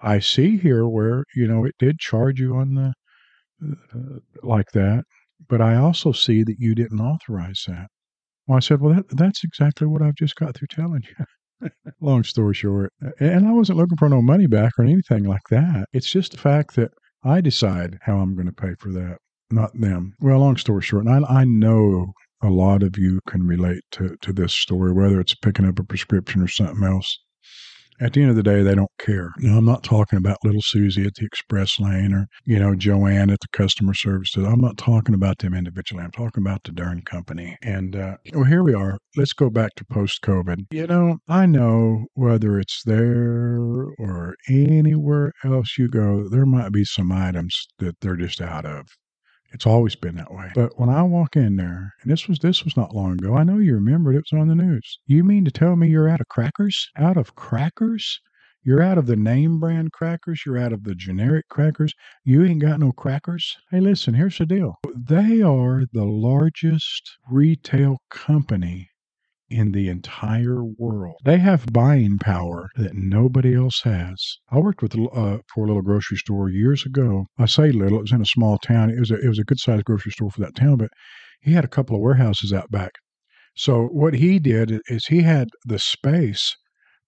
I 0.00 0.18
see 0.18 0.56
here 0.56 0.88
where, 0.88 1.22
you 1.36 1.46
know, 1.46 1.64
it 1.64 1.76
did 1.78 2.00
charge 2.00 2.40
you 2.40 2.56
on 2.56 2.74
the, 2.74 2.92
uh, 3.94 4.18
like 4.42 4.72
that, 4.72 5.04
but 5.48 5.60
I 5.60 5.76
also 5.76 6.10
see 6.10 6.42
that 6.42 6.56
you 6.58 6.74
didn't 6.74 7.00
authorize 7.00 7.62
that. 7.68 7.86
Well, 8.48 8.56
I 8.56 8.60
said, 8.60 8.80
well, 8.80 8.94
that, 8.94 9.16
that's 9.16 9.44
exactly 9.44 9.86
what 9.86 10.02
I've 10.02 10.16
just 10.16 10.34
got 10.34 10.56
through 10.56 10.68
telling 10.72 11.04
you. 11.04 11.70
Long 12.00 12.24
story 12.24 12.54
short, 12.54 12.92
and 13.20 13.46
I 13.46 13.52
wasn't 13.52 13.78
looking 13.78 13.98
for 13.98 14.08
no 14.08 14.20
money 14.20 14.48
back 14.48 14.72
or 14.76 14.84
anything 14.84 15.22
like 15.22 15.46
that. 15.50 15.86
It's 15.92 16.10
just 16.10 16.32
the 16.32 16.38
fact 16.38 16.74
that 16.74 16.90
I 17.22 17.40
decide 17.40 17.98
how 18.02 18.18
I'm 18.18 18.34
going 18.34 18.46
to 18.46 18.52
pay 18.52 18.74
for 18.78 18.90
that, 18.92 19.18
not 19.50 19.78
them. 19.78 20.14
Well, 20.20 20.38
long 20.38 20.56
story 20.56 20.82
short, 20.82 21.06
and 21.06 21.26
I, 21.26 21.40
I 21.40 21.44
know 21.44 22.12
a 22.42 22.48
lot 22.48 22.82
of 22.82 22.96
you 22.96 23.20
can 23.26 23.46
relate 23.46 23.82
to, 23.92 24.16
to 24.22 24.32
this 24.32 24.54
story, 24.54 24.92
whether 24.92 25.20
it's 25.20 25.34
picking 25.34 25.66
up 25.66 25.78
a 25.78 25.84
prescription 25.84 26.40
or 26.40 26.48
something 26.48 26.84
else 26.84 27.18
at 28.00 28.12
the 28.12 28.22
end 28.22 28.30
of 28.30 28.36
the 28.36 28.42
day, 28.42 28.62
they 28.62 28.74
don't 28.74 28.90
care. 28.98 29.30
Now, 29.38 29.58
I'm 29.58 29.64
not 29.64 29.82
talking 29.82 30.18
about 30.18 30.38
little 30.44 30.62
Susie 30.62 31.06
at 31.06 31.14
the 31.14 31.26
express 31.26 31.78
lane 31.78 32.12
or, 32.12 32.26
you 32.44 32.58
know, 32.58 32.74
Joanne 32.74 33.30
at 33.30 33.40
the 33.40 33.48
customer 33.52 33.94
service. 33.94 34.34
I'm 34.36 34.60
not 34.60 34.78
talking 34.78 35.14
about 35.14 35.38
them 35.38 35.54
individually. 35.54 36.02
I'm 36.02 36.10
talking 36.10 36.42
about 36.42 36.64
the 36.64 36.72
darn 36.72 37.02
company. 37.02 37.56
And, 37.62 37.96
uh, 37.96 38.16
well, 38.32 38.44
here 38.44 38.62
we 38.62 38.74
are. 38.74 38.98
Let's 39.16 39.32
go 39.32 39.50
back 39.50 39.74
to 39.76 39.84
post 39.84 40.22
COVID. 40.22 40.66
You 40.70 40.86
know, 40.86 41.18
I 41.28 41.46
know 41.46 42.06
whether 42.14 42.58
it's 42.58 42.82
there 42.84 43.86
or 43.98 44.34
anywhere 44.48 45.32
else 45.44 45.76
you 45.78 45.88
go, 45.88 46.28
there 46.28 46.46
might 46.46 46.72
be 46.72 46.84
some 46.84 47.12
items 47.12 47.66
that 47.78 48.00
they're 48.00 48.16
just 48.16 48.40
out 48.40 48.64
of. 48.64 48.86
It's 49.52 49.66
always 49.66 49.96
been 49.96 50.16
that 50.16 50.32
way. 50.32 50.50
But 50.54 50.78
when 50.78 50.88
I 50.88 51.02
walk 51.02 51.36
in 51.36 51.56
there, 51.56 51.94
and 52.02 52.10
this 52.10 52.28
was 52.28 52.38
this 52.38 52.64
was 52.64 52.76
not 52.76 52.94
long 52.94 53.12
ago, 53.14 53.34
I 53.34 53.44
know 53.44 53.58
you 53.58 53.74
remembered 53.74 54.14
it 54.14 54.24
was 54.30 54.38
on 54.38 54.48
the 54.48 54.54
news. 54.54 54.98
You 55.06 55.24
mean 55.24 55.44
to 55.44 55.50
tell 55.50 55.76
me 55.76 55.88
you're 55.88 56.08
out 56.08 56.20
of 56.20 56.28
crackers? 56.28 56.88
Out 56.96 57.16
of 57.16 57.34
crackers? 57.34 58.20
You're 58.62 58.82
out 58.82 58.98
of 58.98 59.06
the 59.06 59.16
name 59.16 59.58
brand 59.58 59.92
crackers. 59.92 60.42
You're 60.44 60.58
out 60.58 60.72
of 60.72 60.84
the 60.84 60.94
generic 60.94 61.48
crackers. 61.48 61.94
You 62.24 62.44
ain't 62.44 62.60
got 62.60 62.78
no 62.78 62.92
crackers. 62.92 63.56
Hey, 63.70 63.80
listen, 63.80 64.14
here's 64.14 64.38
the 64.38 64.46
deal. 64.46 64.76
They 64.94 65.40
are 65.40 65.84
the 65.92 66.04
largest 66.04 67.18
retail 67.30 67.98
company 68.10 68.90
in 69.50 69.72
the 69.72 69.88
entire 69.88 70.64
world. 70.64 71.16
They 71.24 71.38
have 71.38 71.72
buying 71.72 72.18
power 72.18 72.70
that 72.76 72.94
nobody 72.94 73.54
else 73.54 73.82
has. 73.82 74.38
I 74.50 74.58
worked 74.58 74.82
with 74.82 74.94
uh, 74.94 75.38
for 75.52 75.64
a 75.64 75.66
little 75.66 75.82
grocery 75.82 76.18
store 76.18 76.48
years 76.48 76.86
ago. 76.86 77.26
I 77.38 77.46
say 77.46 77.72
little; 77.72 77.98
it 77.98 78.02
was 78.02 78.12
in 78.12 78.22
a 78.22 78.26
small 78.26 78.58
town. 78.58 78.90
It 78.90 79.00
was 79.00 79.10
a, 79.10 79.16
it 79.16 79.28
was 79.28 79.38
a 79.38 79.44
good 79.44 79.58
sized 79.58 79.84
grocery 79.84 80.12
store 80.12 80.30
for 80.30 80.40
that 80.40 80.54
town, 80.54 80.76
but 80.76 80.90
he 81.40 81.52
had 81.52 81.64
a 81.64 81.68
couple 81.68 81.96
of 81.96 82.02
warehouses 82.02 82.52
out 82.52 82.70
back. 82.70 82.92
So 83.56 83.86
what 83.86 84.14
he 84.14 84.38
did 84.38 84.80
is 84.86 85.06
he 85.06 85.22
had 85.22 85.48
the 85.64 85.78
space 85.78 86.56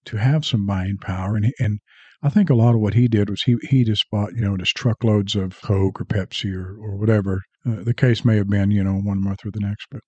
to 0.07 0.17
have 0.17 0.45
some 0.45 0.67
buying 0.67 0.99
power, 0.99 1.37
and 1.37 1.53
and 1.61 1.79
I 2.23 2.29
think 2.29 2.51
a 2.51 2.55
lot 2.55 2.75
of 2.75 2.81
what 2.81 2.95
he 2.95 3.09
did 3.09 3.31
was 3.31 3.43
he 3.43 3.57
he 3.69 3.85
just 3.85 4.05
bought 4.11 4.35
you 4.35 4.41
know 4.41 4.57
just 4.57 4.77
truckloads 4.77 5.37
of 5.37 5.61
Coke 5.63 6.01
or 6.01 6.05
Pepsi 6.05 6.53
or 6.55 6.77
or 6.81 6.97
whatever 6.97 7.43
uh, 7.65 7.83
the 7.83 7.95
case 7.95 8.25
may 8.25 8.37
have 8.37 8.49
been 8.49 8.71
you 8.71 8.83
know 8.83 8.95
one 8.95 9.23
month 9.23 9.47
or 9.47 9.51
the 9.53 9.61
next, 9.61 9.87
but 9.91 10.01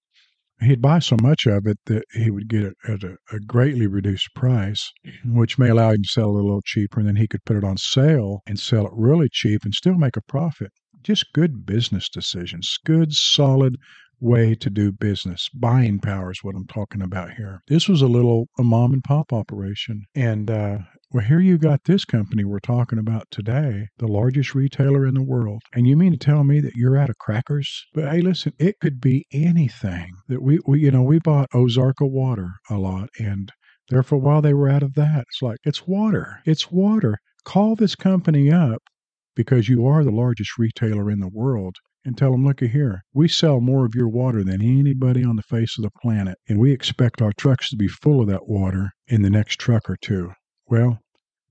he'd 0.64 0.82
buy 0.82 0.98
so 0.98 1.16
much 1.20 1.46
of 1.46 1.66
it 1.66 1.78
that 1.86 2.04
he 2.12 2.30
would 2.30 2.48
get 2.48 2.62
it 2.62 2.76
at 2.88 3.02
a, 3.02 3.16
a, 3.32 3.38
greatly 3.40 3.86
reduced 3.86 4.34
price, 4.34 4.90
mm-hmm. 5.06 5.38
which 5.38 5.58
may 5.58 5.68
allow 5.68 5.90
him 5.90 6.02
to 6.02 6.08
sell 6.08 6.36
it 6.36 6.40
a 6.40 6.44
little 6.44 6.62
cheaper, 6.62 7.00
and 7.00 7.08
then 7.08 7.16
he 7.16 7.28
could 7.28 7.44
put 7.44 7.56
it 7.56 7.64
on 7.64 7.76
sale 7.76 8.40
and 8.46 8.58
sell 8.58 8.86
it 8.86 8.92
really 8.94 9.28
cheap 9.30 9.64
and 9.64 9.74
still 9.74 9.94
make 9.94 10.16
a 10.16 10.22
profit. 10.22 10.70
Just 11.02 11.32
good 11.34 11.66
business 11.66 12.08
decisions, 12.08 12.78
good, 12.84 13.12
solid 13.12 13.76
way 14.24 14.54
to 14.54 14.70
do 14.70 14.90
business. 14.90 15.48
Buying 15.54 16.00
power 16.00 16.30
is 16.30 16.42
what 16.42 16.56
I'm 16.56 16.66
talking 16.66 17.02
about 17.02 17.34
here. 17.34 17.60
This 17.68 17.88
was 17.88 18.02
a 18.02 18.06
little 18.06 18.46
a 18.58 18.62
mom 18.62 18.92
and 18.92 19.04
pop 19.04 19.32
operation, 19.32 20.04
and 20.14 20.50
uh, 20.50 20.78
well, 21.14 21.24
here 21.24 21.38
you 21.38 21.58
got 21.58 21.84
this 21.84 22.04
company 22.04 22.42
we're 22.44 22.58
talking 22.58 22.98
about 22.98 23.30
today, 23.30 23.86
the 23.98 24.08
largest 24.08 24.52
retailer 24.52 25.06
in 25.06 25.14
the 25.14 25.22
world. 25.22 25.62
And 25.72 25.86
you 25.86 25.96
mean 25.96 26.10
to 26.10 26.18
tell 26.18 26.42
me 26.42 26.58
that 26.58 26.74
you're 26.74 26.96
out 26.96 27.08
of 27.08 27.18
crackers? 27.18 27.84
But 27.94 28.10
hey, 28.10 28.20
listen, 28.20 28.52
it 28.58 28.80
could 28.80 29.00
be 29.00 29.24
anything 29.32 30.10
that 30.26 30.42
we, 30.42 30.58
we 30.66 30.80
you 30.80 30.90
know, 30.90 31.04
we 31.04 31.20
bought 31.20 31.50
Ozarka 31.54 32.10
water 32.10 32.48
a 32.68 32.78
lot. 32.78 33.10
And 33.20 33.52
there 33.90 34.02
for 34.02 34.16
a 34.16 34.18
while 34.18 34.42
they 34.42 34.54
were 34.54 34.68
out 34.68 34.82
of 34.82 34.94
that. 34.94 35.26
It's 35.28 35.40
like, 35.40 35.58
it's 35.62 35.86
water. 35.86 36.40
It's 36.44 36.72
water. 36.72 37.18
Call 37.44 37.76
this 37.76 37.94
company 37.94 38.50
up 38.50 38.82
because 39.36 39.68
you 39.68 39.86
are 39.86 40.02
the 40.02 40.10
largest 40.10 40.58
retailer 40.58 41.12
in 41.12 41.20
the 41.20 41.30
world 41.32 41.76
and 42.04 42.16
tell 42.16 42.32
them, 42.32 42.44
look 42.44 42.60
here, 42.60 43.02
we 43.12 43.28
sell 43.28 43.60
more 43.60 43.84
of 43.84 43.94
your 43.94 44.08
water 44.08 44.44
than 44.44 44.60
anybody 44.60 45.24
on 45.24 45.36
the 45.36 45.42
face 45.42 45.78
of 45.78 45.84
the 45.84 45.90
planet, 46.02 46.38
and 46.48 46.58
we 46.58 46.72
expect 46.72 47.22
our 47.22 47.32
trucks 47.32 47.70
to 47.70 47.76
be 47.76 47.88
full 47.88 48.20
of 48.20 48.28
that 48.28 48.46
water 48.48 48.90
in 49.08 49.22
the 49.22 49.30
next 49.30 49.58
truck 49.58 49.88
or 49.88 49.96
two. 49.96 50.32
Well, 50.66 50.98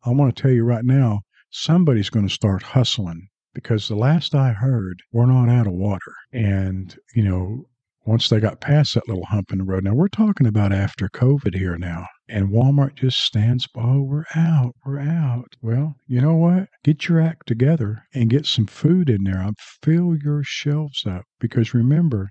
I 0.06 0.12
want 0.12 0.36
to 0.36 0.42
tell 0.42 0.52
you 0.52 0.64
right 0.64 0.86
now, 0.86 1.22
somebody's 1.50 2.10
going 2.10 2.28
to 2.28 2.34
start 2.34 2.64
hustling 2.64 3.28
because 3.54 3.88
the 3.88 3.96
last 3.96 4.34
I 4.36 4.52
heard, 4.52 5.02
we're 5.12 5.26
not 5.26 5.50
out 5.50 5.68
of 5.68 5.74
water. 5.74 6.14
And, 6.32 6.96
you 7.16 7.24
know, 7.24 7.66
once 8.06 8.28
they 8.30 8.40
got 8.40 8.60
past 8.60 8.94
that 8.94 9.08
little 9.08 9.26
hump 9.26 9.52
in 9.52 9.60
the 9.60 9.64
road, 9.64 9.84
now 9.84 9.94
we're 9.94 10.08
talking 10.08 10.48
about 10.48 10.74
after 10.74 11.08
COVID 11.10 11.56
here 11.56 11.78
now. 11.78 12.08
And 12.28 12.50
Walmart 12.50 12.96
just 12.96 13.18
stands, 13.20 13.68
oh, 13.76 14.02
we're 14.02 14.26
out, 14.36 14.74
we're 14.86 15.00
out. 15.00 15.56
Well, 15.62 15.96
you 16.08 16.20
know 16.22 16.36
what? 16.36 16.68
Get 16.84 17.08
your 17.08 17.22
act 17.22 17.48
together 17.48 18.04
and 18.14 18.30
get 18.30 18.46
some 18.46 18.66
food 18.66 19.10
in 19.10 19.24
there. 19.24 19.50
fill 19.82 20.16
your 20.16 20.42
shelves 20.44 21.06
up 21.06 21.24
because 21.40 21.74
remember, 21.74 22.30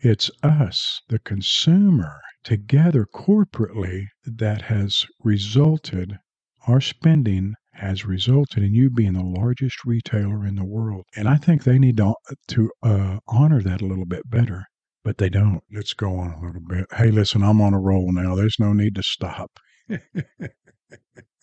it's 0.00 0.30
us, 0.42 1.00
the 1.08 1.18
consumer, 1.18 2.20
together 2.42 3.06
corporately 3.06 4.06
that 4.24 4.62
has 4.62 5.06
resulted, 5.22 6.18
our 6.66 6.80
spending 6.80 7.54
has 7.72 8.04
resulted 8.04 8.62
in 8.62 8.74
you 8.74 8.90
being 8.90 9.14
the 9.14 9.24
largest 9.24 9.84
retailer 9.84 10.46
in 10.46 10.54
the 10.56 10.64
world. 10.64 11.04
And 11.16 11.28
I 11.28 11.36
think 11.36 11.64
they 11.64 11.78
need 11.78 11.96
to, 11.96 12.14
to 12.48 12.70
uh, 12.82 13.18
honor 13.26 13.62
that 13.62 13.80
a 13.80 13.86
little 13.86 14.06
bit 14.06 14.28
better, 14.30 14.64
but 15.04 15.18
they 15.18 15.28
don't. 15.28 15.62
Let's 15.72 15.92
go 15.92 16.16
on 16.16 16.32
a 16.32 16.44
little 16.44 16.62
bit. 16.66 16.86
Hey, 16.96 17.10
listen, 17.10 17.42
I'm 17.44 17.60
on 17.60 17.74
a 17.74 17.80
roll 17.80 18.10
now. 18.12 18.34
There's 18.34 18.56
no 18.58 18.72
need 18.72 18.94
to 18.96 19.02
stop. 19.02 19.60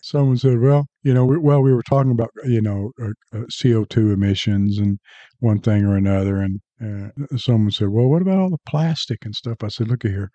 Someone 0.04 0.38
said, 0.38 0.60
well, 0.60 0.88
you 1.04 1.14
know, 1.14 1.26
we, 1.26 1.38
well, 1.38 1.62
we 1.62 1.72
were 1.72 1.84
talking 1.84 2.12
about, 2.12 2.32
you 2.44 2.60
know, 2.60 2.92
uh, 3.00 3.12
uh, 3.34 3.44
CO2 3.52 4.12
emissions 4.12 4.80
and 4.80 4.98
one 5.40 5.60
thing 5.60 5.86
or 5.86 5.96
another. 5.96 6.38
And 6.38 6.60
uh, 6.84 7.38
someone 7.38 7.70
said, 7.70 7.90
well, 7.90 8.08
what 8.08 8.24
about 8.24 8.40
all 8.40 8.50
the 8.50 8.58
plastic 8.68 9.20
and 9.24 9.36
stuff? 9.36 9.58
I 9.64 9.68
said, 9.68 9.88
look 9.88 10.04
at 10.04 10.12
here. 10.12 10.32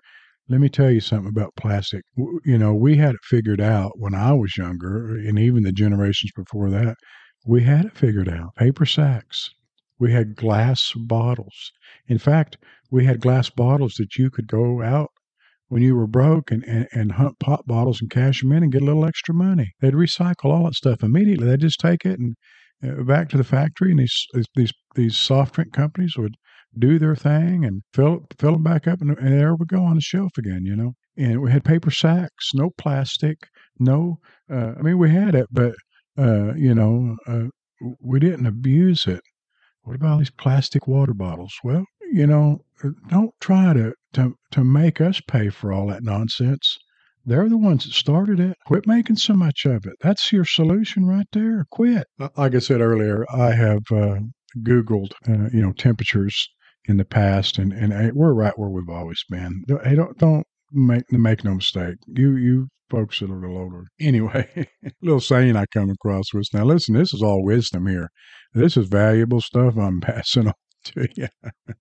Let 0.49 0.61
me 0.61 0.69
tell 0.69 0.93
you 0.93 1.01
something 1.01 1.29
about 1.29 1.57
plastic. 1.57 2.03
You 2.45 2.59
know, 2.59 2.73
we 2.73 2.97
had 2.97 3.17
it 3.17 3.25
figured 3.25 3.61
out 3.61 3.99
when 3.99 4.15
I 4.15 4.33
was 4.33 4.57
younger, 4.57 5.17
and 5.17 5.41
even 5.41 5.65
the 5.65 5.73
generations 5.73 6.31
before 6.37 6.71
that. 6.71 6.97
We 7.45 7.65
had 7.65 7.87
it 7.87 7.99
figured 7.99 8.29
out. 8.29 8.55
Paper 8.55 8.87
sacks. 8.87 9.51
We 9.99 10.13
had 10.13 10.37
glass 10.37 10.93
bottles. 10.95 11.73
In 12.07 12.19
fact, 12.19 12.59
we 12.91 13.05
had 13.05 13.21
glass 13.21 13.51
bottles 13.51 13.95
that 13.95 14.17
you 14.17 14.31
could 14.31 14.47
go 14.47 14.83
out 14.83 15.11
when 15.69 15.83
you 15.83 15.97
were 15.97 16.07
broke 16.07 16.51
and, 16.51 16.63
and, 16.65 16.87
and 16.93 17.13
hunt 17.13 17.39
pop 17.39 17.67
bottles 17.67 18.01
and 18.01 18.11
cash 18.11 18.41
them 18.41 18.53
in 18.53 18.63
and 18.63 18.73
get 18.73 18.83
a 18.83 18.85
little 18.85 19.05
extra 19.05 19.35
money. 19.35 19.73
They'd 19.81 19.95
recycle 19.95 20.47
all 20.47 20.65
that 20.65 20.75
stuff 20.75 21.03
immediately. 21.03 21.47
They'd 21.47 21.61
just 21.61 21.81
take 21.81 22.05
it 22.05 22.19
and 22.19 22.37
uh, 22.85 23.03
back 23.03 23.29
to 23.31 23.37
the 23.37 23.45
factory, 23.45 23.91
and 23.91 24.01
these 24.01 24.27
these 24.55 24.73
these 24.95 25.17
soft 25.17 25.55
drink 25.55 25.73
companies 25.73 26.17
would 26.17 26.35
do 26.79 26.99
their 26.99 27.17
thing 27.17 27.65
and 27.65 27.83
fill 27.95 28.27
fill 28.39 28.53
them 28.53 28.63
back 28.63 28.87
up, 28.87 29.01
and, 29.01 29.17
and 29.19 29.33
there 29.33 29.55
we 29.55 29.67
go 29.67 29.83
on 29.83 29.95
the 29.95 30.01
shelf 30.01 30.33
again, 30.37 30.65
you 30.65 30.77
know. 30.77 30.93
And 31.17 31.41
we 31.41 31.51
had 31.51 31.65
paper 31.65 31.91
sacks, 31.91 32.51
no 32.55 32.71
plastic, 32.77 33.39
no. 33.79 34.19
Uh, 34.51 34.75
I 34.79 34.83
mean, 34.83 34.99
we 34.99 35.11
had 35.11 35.35
it, 35.35 35.47
but 35.51 35.75
uh, 36.19 36.55
you 36.55 36.75
know, 36.75 37.17
uh, 37.27 37.45
we 38.01 38.21
didn't 38.21 38.47
abuse 38.47 39.07
it. 39.07 39.23
What 39.87 39.95
about 39.95 40.19
these 40.19 40.31
plastic 40.31 40.89
water 40.89 41.15
bottles? 41.15 41.55
Well, 41.63 41.85
you 42.13 42.27
know, 42.27 42.59
uh, 42.83 42.89
don't 43.09 43.33
try 43.41 43.73
to 43.73 43.95
to 44.15 44.35
to 44.51 44.65
make 44.65 45.01
us 45.01 45.21
pay 45.21 45.49
for 45.49 45.73
all 45.73 45.87
that 45.87 46.03
nonsense. 46.03 46.77
They're 47.25 47.49
the 47.49 47.57
ones 47.57 47.85
that 47.85 47.93
started 47.93 48.41
it. 48.41 48.57
Quit 48.67 48.89
making 48.89 49.17
so 49.17 49.35
much 49.35 49.65
of 49.65 49.87
it. 49.87 49.95
That's 50.01 50.33
your 50.33 50.45
solution 50.45 51.07
right 51.07 51.29
there. 51.33 51.67
Quit. 51.71 52.09
Like 52.37 52.57
I 52.57 52.59
said 52.59 52.81
earlier, 52.81 53.25
I 53.33 53.53
have 53.53 53.83
uh, 53.93 54.19
Googled, 54.59 55.13
uh, 55.29 55.51
you 55.53 55.63
know, 55.63 55.73
temperatures 55.73 56.49
in 56.87 56.97
the 56.97 57.05
past, 57.05 57.57
and 57.57 57.73
and 57.73 58.13
we're 58.13 58.35
right 58.35 58.59
where 58.59 58.71
we've 58.71 58.89
always 58.89 59.23
been. 59.31 59.63
Hey, 59.85 59.95
don't 59.95 60.19
don't 60.19 60.47
make 60.73 61.13
make 61.13 61.45
no 61.45 61.55
mistake. 61.55 61.99
You 62.09 62.35
you 62.35 62.69
folks 62.91 63.21
that 63.21 63.31
are 63.31 63.45
a 63.45 63.49
little 63.49 63.59
older. 63.59 63.85
Anyway, 64.01 64.69
little 65.03 65.21
saying 65.21 65.57
I 65.57 65.67
come 65.73 65.91
across 65.91 66.33
was 66.33 66.51
now 66.53 66.65
listen, 66.65 66.95
this 66.95 67.13
is 67.13 67.23
all 67.23 67.45
wisdom 67.45 67.87
here. 67.87 68.09
This 68.55 68.77
is 68.77 68.89
valuable 68.89 69.41
stuff 69.41 69.77
I'm 69.77 70.01
passing 70.03 70.49
on 70.49 70.55
to 70.85 71.09
you. 71.17 71.29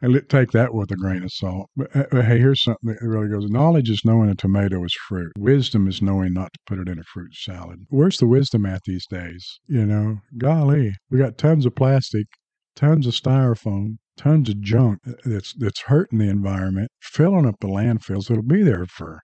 and 0.00 0.28
take 0.28 0.52
that 0.52 0.74
with 0.74 0.90
a 0.90 0.96
grain 0.96 1.22
of 1.22 1.32
salt. 1.32 1.68
But, 1.76 1.94
uh, 1.94 2.04
but 2.10 2.24
hey, 2.24 2.38
here's 2.38 2.62
something 2.62 2.88
that 2.88 3.06
really 3.06 3.28
goes. 3.28 3.50
Knowledge 3.50 3.90
is 3.90 4.02
knowing 4.04 4.30
a 4.30 4.34
tomato 4.34 4.82
is 4.84 4.94
fruit. 5.08 5.32
Wisdom 5.38 5.86
is 5.86 6.00
knowing 6.00 6.32
not 6.32 6.52
to 6.52 6.60
put 6.66 6.78
it 6.78 6.88
in 6.88 6.98
a 6.98 7.04
fruit 7.04 7.34
salad. 7.34 7.86
Where's 7.88 8.18
the 8.18 8.26
wisdom 8.26 8.66
at 8.66 8.82
these 8.86 9.06
days? 9.06 9.60
You 9.68 9.86
know, 9.86 10.18
golly, 10.38 10.92
we 11.10 11.18
got 11.18 11.38
tons 11.38 11.66
of 11.66 11.74
plastic, 11.74 12.26
tons 12.74 13.06
of 13.06 13.14
styrofoam, 13.14 13.98
tons 14.16 14.48
of 14.48 14.60
junk 14.60 15.00
that's 15.24 15.52
that's 15.58 15.82
hurting 15.82 16.18
the 16.18 16.28
environment, 16.28 16.90
filling 17.02 17.46
up 17.46 17.56
the 17.60 17.68
landfills. 17.68 18.30
It'll 18.30 18.42
be 18.42 18.62
there 18.62 18.86
for 18.86 19.20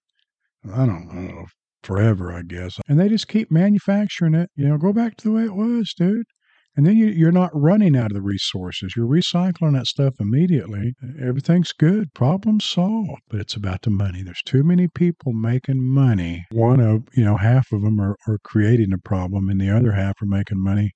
I 0.71 0.87
don't 0.87 1.12
know 1.12 1.47
forever, 1.83 2.33
I 2.33 2.42
guess. 2.42 2.78
And 2.88 2.99
they 2.99 3.09
just 3.09 3.28
keep 3.28 3.50
manufacturing 3.50 4.35
it. 4.35 4.50
You 4.54 4.69
know, 4.69 4.78
go 4.78 4.92
back 4.92 5.16
to 5.16 5.25
the 5.25 5.33
way 5.33 5.45
it 5.45 5.54
was, 5.54 5.92
dude. 5.97 6.26
And 6.75 6.87
then 6.87 6.97
you, 6.97 7.07
you're 7.07 7.33
not 7.33 7.50
running 7.52 7.95
out 7.97 8.12
of 8.12 8.14
the 8.14 8.23
resources. 8.23 8.95
You're 8.97 9.07
recycling 9.07 9.75
that 9.75 9.87
stuff 9.87 10.14
immediately. 10.19 10.95
Everything's 11.21 11.73
good. 11.73 12.14
Problem 12.14 12.61
solved. 12.61 13.21
But 13.28 13.40
it's 13.40 13.57
about 13.57 13.83
the 13.83 13.90
money. 13.90 14.23
There's 14.23 14.42
too 14.42 14.62
many 14.62 14.88
people 14.88 15.35
making 15.35 15.83
money. 15.83 16.47
One 16.50 16.81
of, 16.81 17.02
you 17.14 17.25
know, 17.25 17.37
half 17.37 17.73
of 17.73 17.83
them 17.83 18.00
are, 18.00 18.16
are 18.26 18.38
creating 18.42 18.92
a 18.95 18.99
problem, 18.99 19.50
and 19.50 19.61
the 19.61 19.71
other 19.71 19.92
half 19.92 20.23
are 20.23 20.26
making 20.26 20.62
money 20.62 20.92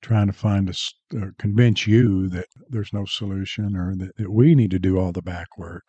trying 0.00 0.28
to 0.28 0.32
find 0.32 0.70
a, 0.70 1.18
uh, 1.18 1.30
convince 1.38 1.86
you 1.86 2.28
that 2.28 2.46
there's 2.70 2.92
no 2.92 3.04
solution 3.04 3.76
or 3.76 3.96
that, 3.96 4.16
that 4.16 4.30
we 4.30 4.54
need 4.54 4.70
to 4.70 4.78
do 4.78 4.98
all 4.98 5.12
the 5.12 5.20
back 5.20 5.48
work 5.58 5.82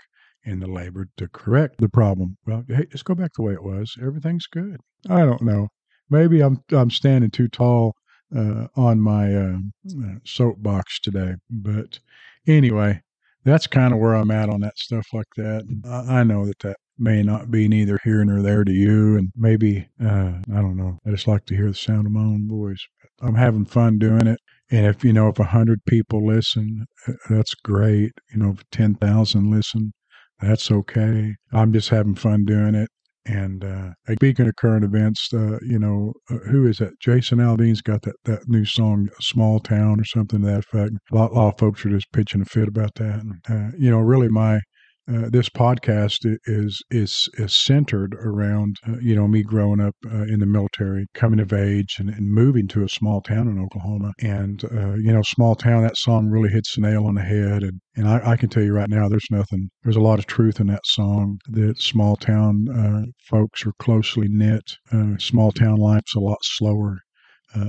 and 0.46 0.62
the 0.62 0.68
labor 0.68 1.08
to 1.18 1.28
correct 1.28 1.80
the 1.80 1.90
problem. 1.90 2.38
Well, 2.46 2.64
hey, 2.68 2.86
just 2.92 3.06
go 3.06 3.16
back 3.16 3.32
the 3.36 3.44
way 3.44 3.54
it 3.54 3.64
was. 3.64 3.96
Everything's 4.02 4.48
good. 4.48 4.78
I 5.10 5.20
don't 5.20 5.42
know. 5.42 5.68
Maybe 6.10 6.42
I'm 6.42 6.64
I'm 6.72 6.90
standing 6.90 7.32
too 7.32 7.48
tall 7.48 7.94
uh, 8.36 8.68
on 8.76 9.00
my 9.00 9.36
uh, 9.36 9.58
uh 9.88 10.16
soapbox 10.26 11.00
today, 11.00 11.36
but 11.50 12.00
anyway, 12.48 13.02
that's 13.44 13.68
kind 13.68 13.94
of 13.94 14.00
where 14.00 14.14
I'm 14.14 14.32
at 14.32 14.50
on 14.50 14.62
that 14.62 14.78
stuff 14.78 15.08
like 15.14 15.28
that. 15.38 15.64
I, 15.86 16.20
I 16.20 16.24
know 16.24 16.46
that 16.46 16.60
that 16.60 16.78
may 16.98 17.24
not 17.24 17.50
be 17.50 17.68
neither 17.68 17.98
here 18.04 18.24
nor 18.26 18.42
there 18.42 18.64
to 18.64 18.72
you, 18.72 19.18
and 19.18 19.32
maybe 19.36 19.88
uh, 20.04 20.34
I 20.54 20.62
don't 20.62 20.78
know. 20.78 21.00
I 21.06 21.12
just 21.12 21.28
like 21.28 21.46
to 21.46 21.56
hear 21.56 21.70
the 21.70 21.76
sound 21.76 22.06
of 22.06 22.12
my 22.12 22.22
own 22.22 22.48
voice. 22.50 22.86
I'm 23.22 23.36
having 23.36 23.66
fun 23.66 23.98
doing 23.98 24.28
it. 24.28 24.40
And 24.72 24.86
if 24.86 25.04
you 25.04 25.14
know, 25.14 25.30
if 25.30 25.40
a 25.40 25.46
hundred 25.46 25.84
people 25.86 26.26
listen, 26.26 26.86
uh, 27.08 27.14
that's 27.30 27.56
great. 27.56 28.12
You 28.32 28.40
know, 28.40 28.52
if 28.52 28.70
ten 28.72 28.96
thousand 28.96 29.50
listen, 29.50 29.94
that's 30.42 30.72
okay. 30.72 31.36
I'm 31.52 31.74
just 31.74 31.90
having 31.90 32.16
fun 32.16 32.46
doing 32.46 32.76
it. 32.76 32.90
And 33.26 33.64
uh, 33.64 33.90
speaking 34.14 34.48
of 34.48 34.56
current 34.56 34.84
events, 34.84 35.30
uh, 35.34 35.60
you 35.62 35.78
know, 35.78 36.14
uh, 36.32 36.38
who 36.50 36.66
is 36.68 36.78
that? 36.78 37.00
Jason 37.00 37.40
Aldean's 37.40 37.82
got 37.82 38.02
that, 38.04 38.16
that 38.26 38.48
new 38.48 38.66
song, 38.66 39.10
"Small 39.20 39.60
Town" 39.60 40.00
or 40.00 40.06
something 40.06 40.42
to 40.42 40.48
that 40.48 40.60
effect. 40.60 40.94
A 41.12 41.16
lot, 41.16 41.32
a 41.32 41.36
lot 41.36 41.54
of 41.54 41.60
folks 41.60 41.86
are 41.86 41.90
just 41.90 42.12
pitching 42.12 42.42
a 42.42 42.46
fit 42.46 42.68
about 42.68 42.96
that. 42.96 43.22
And, 43.22 43.34
uh, 43.48 43.72
you 43.78 43.92
know, 43.92 44.00
really, 44.00 44.30
my 44.30 44.62
uh, 45.10 45.30
this 45.30 45.50
podcast 45.50 46.20
is 46.46 46.84
is 46.92 47.30
is 47.34 47.56
centered 47.56 48.16
around 48.16 48.78
uh, 48.88 48.98
you 49.02 49.16
know 49.16 49.28
me 49.28 49.42
growing 49.42 49.80
up 49.80 49.96
uh, 50.06 50.24
in 50.24 50.40
the 50.40 50.46
military, 50.46 51.08
coming 51.14 51.40
of 51.40 51.52
age, 51.52 51.96
and, 52.00 52.10
and, 52.10 52.32
moving 52.32 52.68
to 52.68 52.84
a 52.84 52.90
small 52.90 53.22
town 53.22 53.48
in 53.48 53.60
Oklahoma. 53.60 54.12
And 54.22 54.64
uh, 54.66 54.94
you 54.96 55.12
know, 55.12 55.24
small 55.24 55.56
town. 55.56 55.84
That 55.84 55.98
song 55.98 56.28
really 56.28 56.50
hits 56.50 56.76
the 56.76 56.82
nail 56.82 57.06
on 57.06 57.16
the 57.16 57.22
head. 57.22 57.64
And 57.64 57.82
and 57.96 58.08
I, 58.08 58.32
I, 58.32 58.38
can 58.38 58.50
tell 58.50 58.64
you 58.64 58.74
right 58.74 58.90
now, 58.90 59.10
there's 59.10 59.32
nothing. 59.32 59.70
There's 59.84 59.96
a 59.96 60.02
lot 60.02 60.20
of 60.20 60.28
truth 60.28 60.60
in 60.60 60.68
that 60.68 60.86
song. 60.86 61.40
That 61.48 61.82
small 61.82 62.16
town 62.16 62.68
uh, 62.70 63.06
folks 63.30 63.66
are 63.66 63.74
closely 63.80 64.28
knit. 64.30 64.78
Small 65.18 65.52
town 65.52 65.78
life's 65.78 66.16
a 66.16 66.20
lot 66.20 66.40
slower 66.42 67.00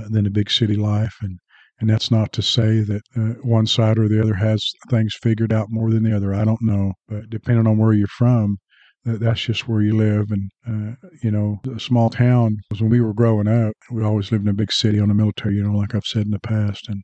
than 0.09 0.27
a 0.27 0.31
big 0.31 0.51
city 0.51 0.75
life, 0.75 1.15
and 1.21 1.39
and 1.81 1.89
that's 1.89 2.11
not 2.11 2.31
to 2.33 2.43
say 2.43 2.81
that 2.81 3.01
uh, 3.17 3.33
one 3.41 3.65
side 3.65 3.97
or 3.97 4.07
the 4.07 4.21
other 4.21 4.35
has 4.35 4.63
things 4.89 5.15
figured 5.21 5.51
out 5.51 5.67
more 5.69 5.89
than 5.89 6.03
the 6.03 6.15
other. 6.15 6.33
I 6.33 6.45
don't 6.45 6.61
know. 6.61 6.93
But 7.07 7.29
depending 7.29 7.65
on 7.65 7.77
where 7.79 7.91
you're 7.91 8.07
from, 8.07 8.57
that's 9.03 9.41
just 9.41 9.67
where 9.67 9.81
you 9.81 9.97
live. 9.97 10.27
And, 10.29 10.51
uh, 10.67 10.95
you 11.23 11.31
know, 11.31 11.59
a 11.75 11.79
small 11.79 12.11
town, 12.11 12.57
when 12.77 12.91
we 12.91 13.01
were 13.01 13.15
growing 13.15 13.47
up, 13.47 13.73
we 13.91 14.03
always 14.03 14.31
lived 14.31 14.43
in 14.43 14.49
a 14.49 14.53
big 14.53 14.71
city 14.71 14.99
on 14.99 15.07
the 15.07 15.15
military, 15.15 15.55
you 15.55 15.63
know, 15.63 15.75
like 15.75 15.95
I've 15.95 16.05
said 16.05 16.25
in 16.25 16.31
the 16.31 16.39
past. 16.39 16.87
And 16.87 17.01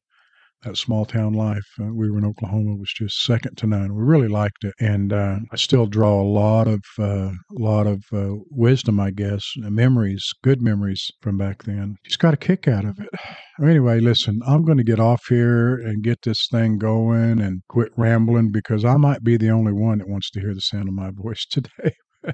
that 0.63 0.77
small 0.77 1.05
town 1.05 1.33
life. 1.33 1.65
Uh, 1.79 1.93
we 1.93 2.09
were 2.09 2.17
in 2.17 2.25
Oklahoma 2.25 2.75
was 2.75 2.91
just 2.95 3.23
second 3.23 3.57
to 3.57 3.67
none. 3.67 3.93
We 3.95 4.03
really 4.03 4.27
liked 4.27 4.63
it, 4.63 4.73
and 4.79 5.13
uh, 5.13 5.39
I 5.51 5.55
still 5.55 5.85
draw 5.85 6.21
a 6.21 6.23
lot 6.23 6.67
of 6.67 6.81
uh, 6.99 7.31
lot 7.51 7.87
of 7.87 8.03
uh, 8.11 8.35
wisdom, 8.49 8.99
I 8.99 9.11
guess, 9.11 9.45
and 9.57 9.75
memories, 9.75 10.25
good 10.43 10.61
memories 10.61 11.11
from 11.21 11.37
back 11.37 11.63
then. 11.63 11.95
Just 12.05 12.19
got 12.19 12.33
a 12.33 12.37
kick 12.37 12.67
out 12.67 12.85
of 12.85 12.99
it. 12.99 13.09
Anyway, 13.59 13.99
listen, 13.99 14.39
I'm 14.45 14.63
going 14.63 14.77
to 14.77 14.83
get 14.83 14.99
off 14.99 15.23
here 15.29 15.79
and 15.79 16.03
get 16.03 16.21
this 16.21 16.47
thing 16.51 16.77
going 16.77 17.41
and 17.41 17.63
quit 17.67 17.91
rambling 17.97 18.51
because 18.51 18.85
I 18.85 18.97
might 18.97 19.23
be 19.23 19.35
the 19.35 19.49
only 19.49 19.73
one 19.73 19.97
that 19.97 20.07
wants 20.07 20.29
to 20.29 20.39
hear 20.39 20.53
the 20.53 20.61
sound 20.61 20.87
of 20.87 20.93
my 20.93 21.09
voice 21.15 21.43
today. 21.49 21.95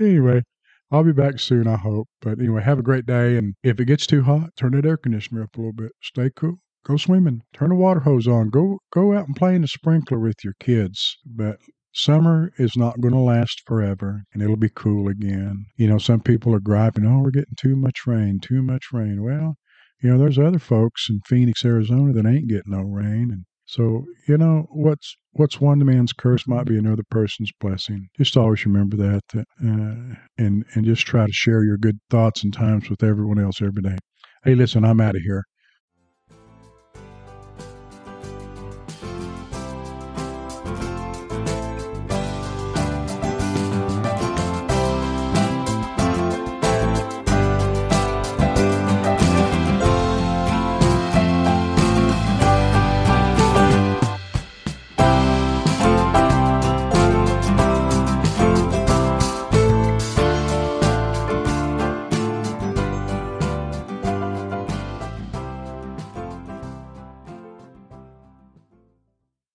anyway, 0.00 0.42
I'll 0.90 1.04
be 1.04 1.12
back 1.12 1.38
soon, 1.38 1.68
I 1.68 1.76
hope. 1.76 2.08
But 2.20 2.40
anyway, 2.40 2.62
have 2.62 2.80
a 2.80 2.82
great 2.82 3.06
day. 3.06 3.36
And 3.36 3.54
if 3.62 3.78
it 3.78 3.84
gets 3.84 4.04
too 4.04 4.22
hot, 4.22 4.50
turn 4.56 4.72
that 4.72 4.84
air 4.84 4.96
conditioner 4.96 5.44
up 5.44 5.54
a 5.54 5.60
little 5.60 5.72
bit. 5.72 5.92
Stay 6.02 6.30
cool. 6.34 6.58
Go 6.86 6.96
swimming. 6.96 7.42
Turn 7.52 7.70
the 7.70 7.74
water 7.74 8.00
hose 8.00 8.28
on. 8.28 8.48
Go 8.48 8.78
go 8.92 9.12
out 9.12 9.26
and 9.26 9.34
play 9.34 9.56
in 9.56 9.62
the 9.62 9.68
sprinkler 9.68 10.20
with 10.20 10.44
your 10.44 10.54
kids. 10.60 11.16
But 11.26 11.56
summer 11.92 12.52
is 12.58 12.76
not 12.76 13.00
going 13.00 13.14
to 13.14 13.20
last 13.20 13.62
forever 13.66 14.22
and 14.32 14.40
it'll 14.40 14.56
be 14.56 14.68
cool 14.68 15.08
again. 15.08 15.66
You 15.76 15.88
know, 15.88 15.98
some 15.98 16.20
people 16.20 16.54
are 16.54 16.60
griping, 16.60 17.04
oh, 17.04 17.22
we're 17.22 17.30
getting 17.30 17.56
too 17.58 17.74
much 17.74 18.06
rain, 18.06 18.38
too 18.40 18.62
much 18.62 18.92
rain. 18.92 19.24
Well, 19.24 19.56
you 20.00 20.10
know, 20.10 20.18
there's 20.18 20.38
other 20.38 20.60
folks 20.60 21.08
in 21.10 21.20
Phoenix, 21.26 21.64
Arizona 21.64 22.12
that 22.12 22.26
ain't 22.26 22.48
getting 22.48 22.72
no 22.72 22.82
rain. 22.82 23.30
And 23.32 23.44
so, 23.64 24.04
you 24.28 24.38
know, 24.38 24.66
what's 24.70 25.16
what's 25.32 25.60
one 25.60 25.84
man's 25.84 26.12
curse 26.12 26.46
might 26.46 26.66
be 26.66 26.78
another 26.78 27.02
person's 27.10 27.50
blessing. 27.60 28.06
Just 28.16 28.36
always 28.36 28.64
remember 28.64 28.96
that, 28.98 29.22
uh, 29.34 30.16
and 30.38 30.64
and 30.74 30.84
just 30.84 31.04
try 31.04 31.26
to 31.26 31.32
share 31.32 31.64
your 31.64 31.78
good 31.78 31.98
thoughts 32.10 32.44
and 32.44 32.52
times 32.52 32.88
with 32.88 33.02
everyone 33.02 33.40
else 33.40 33.60
every 33.60 33.82
day. 33.82 33.96
Hey, 34.44 34.54
listen, 34.54 34.84
I'm 34.84 35.00
out 35.00 35.16
of 35.16 35.22
here. 35.22 35.42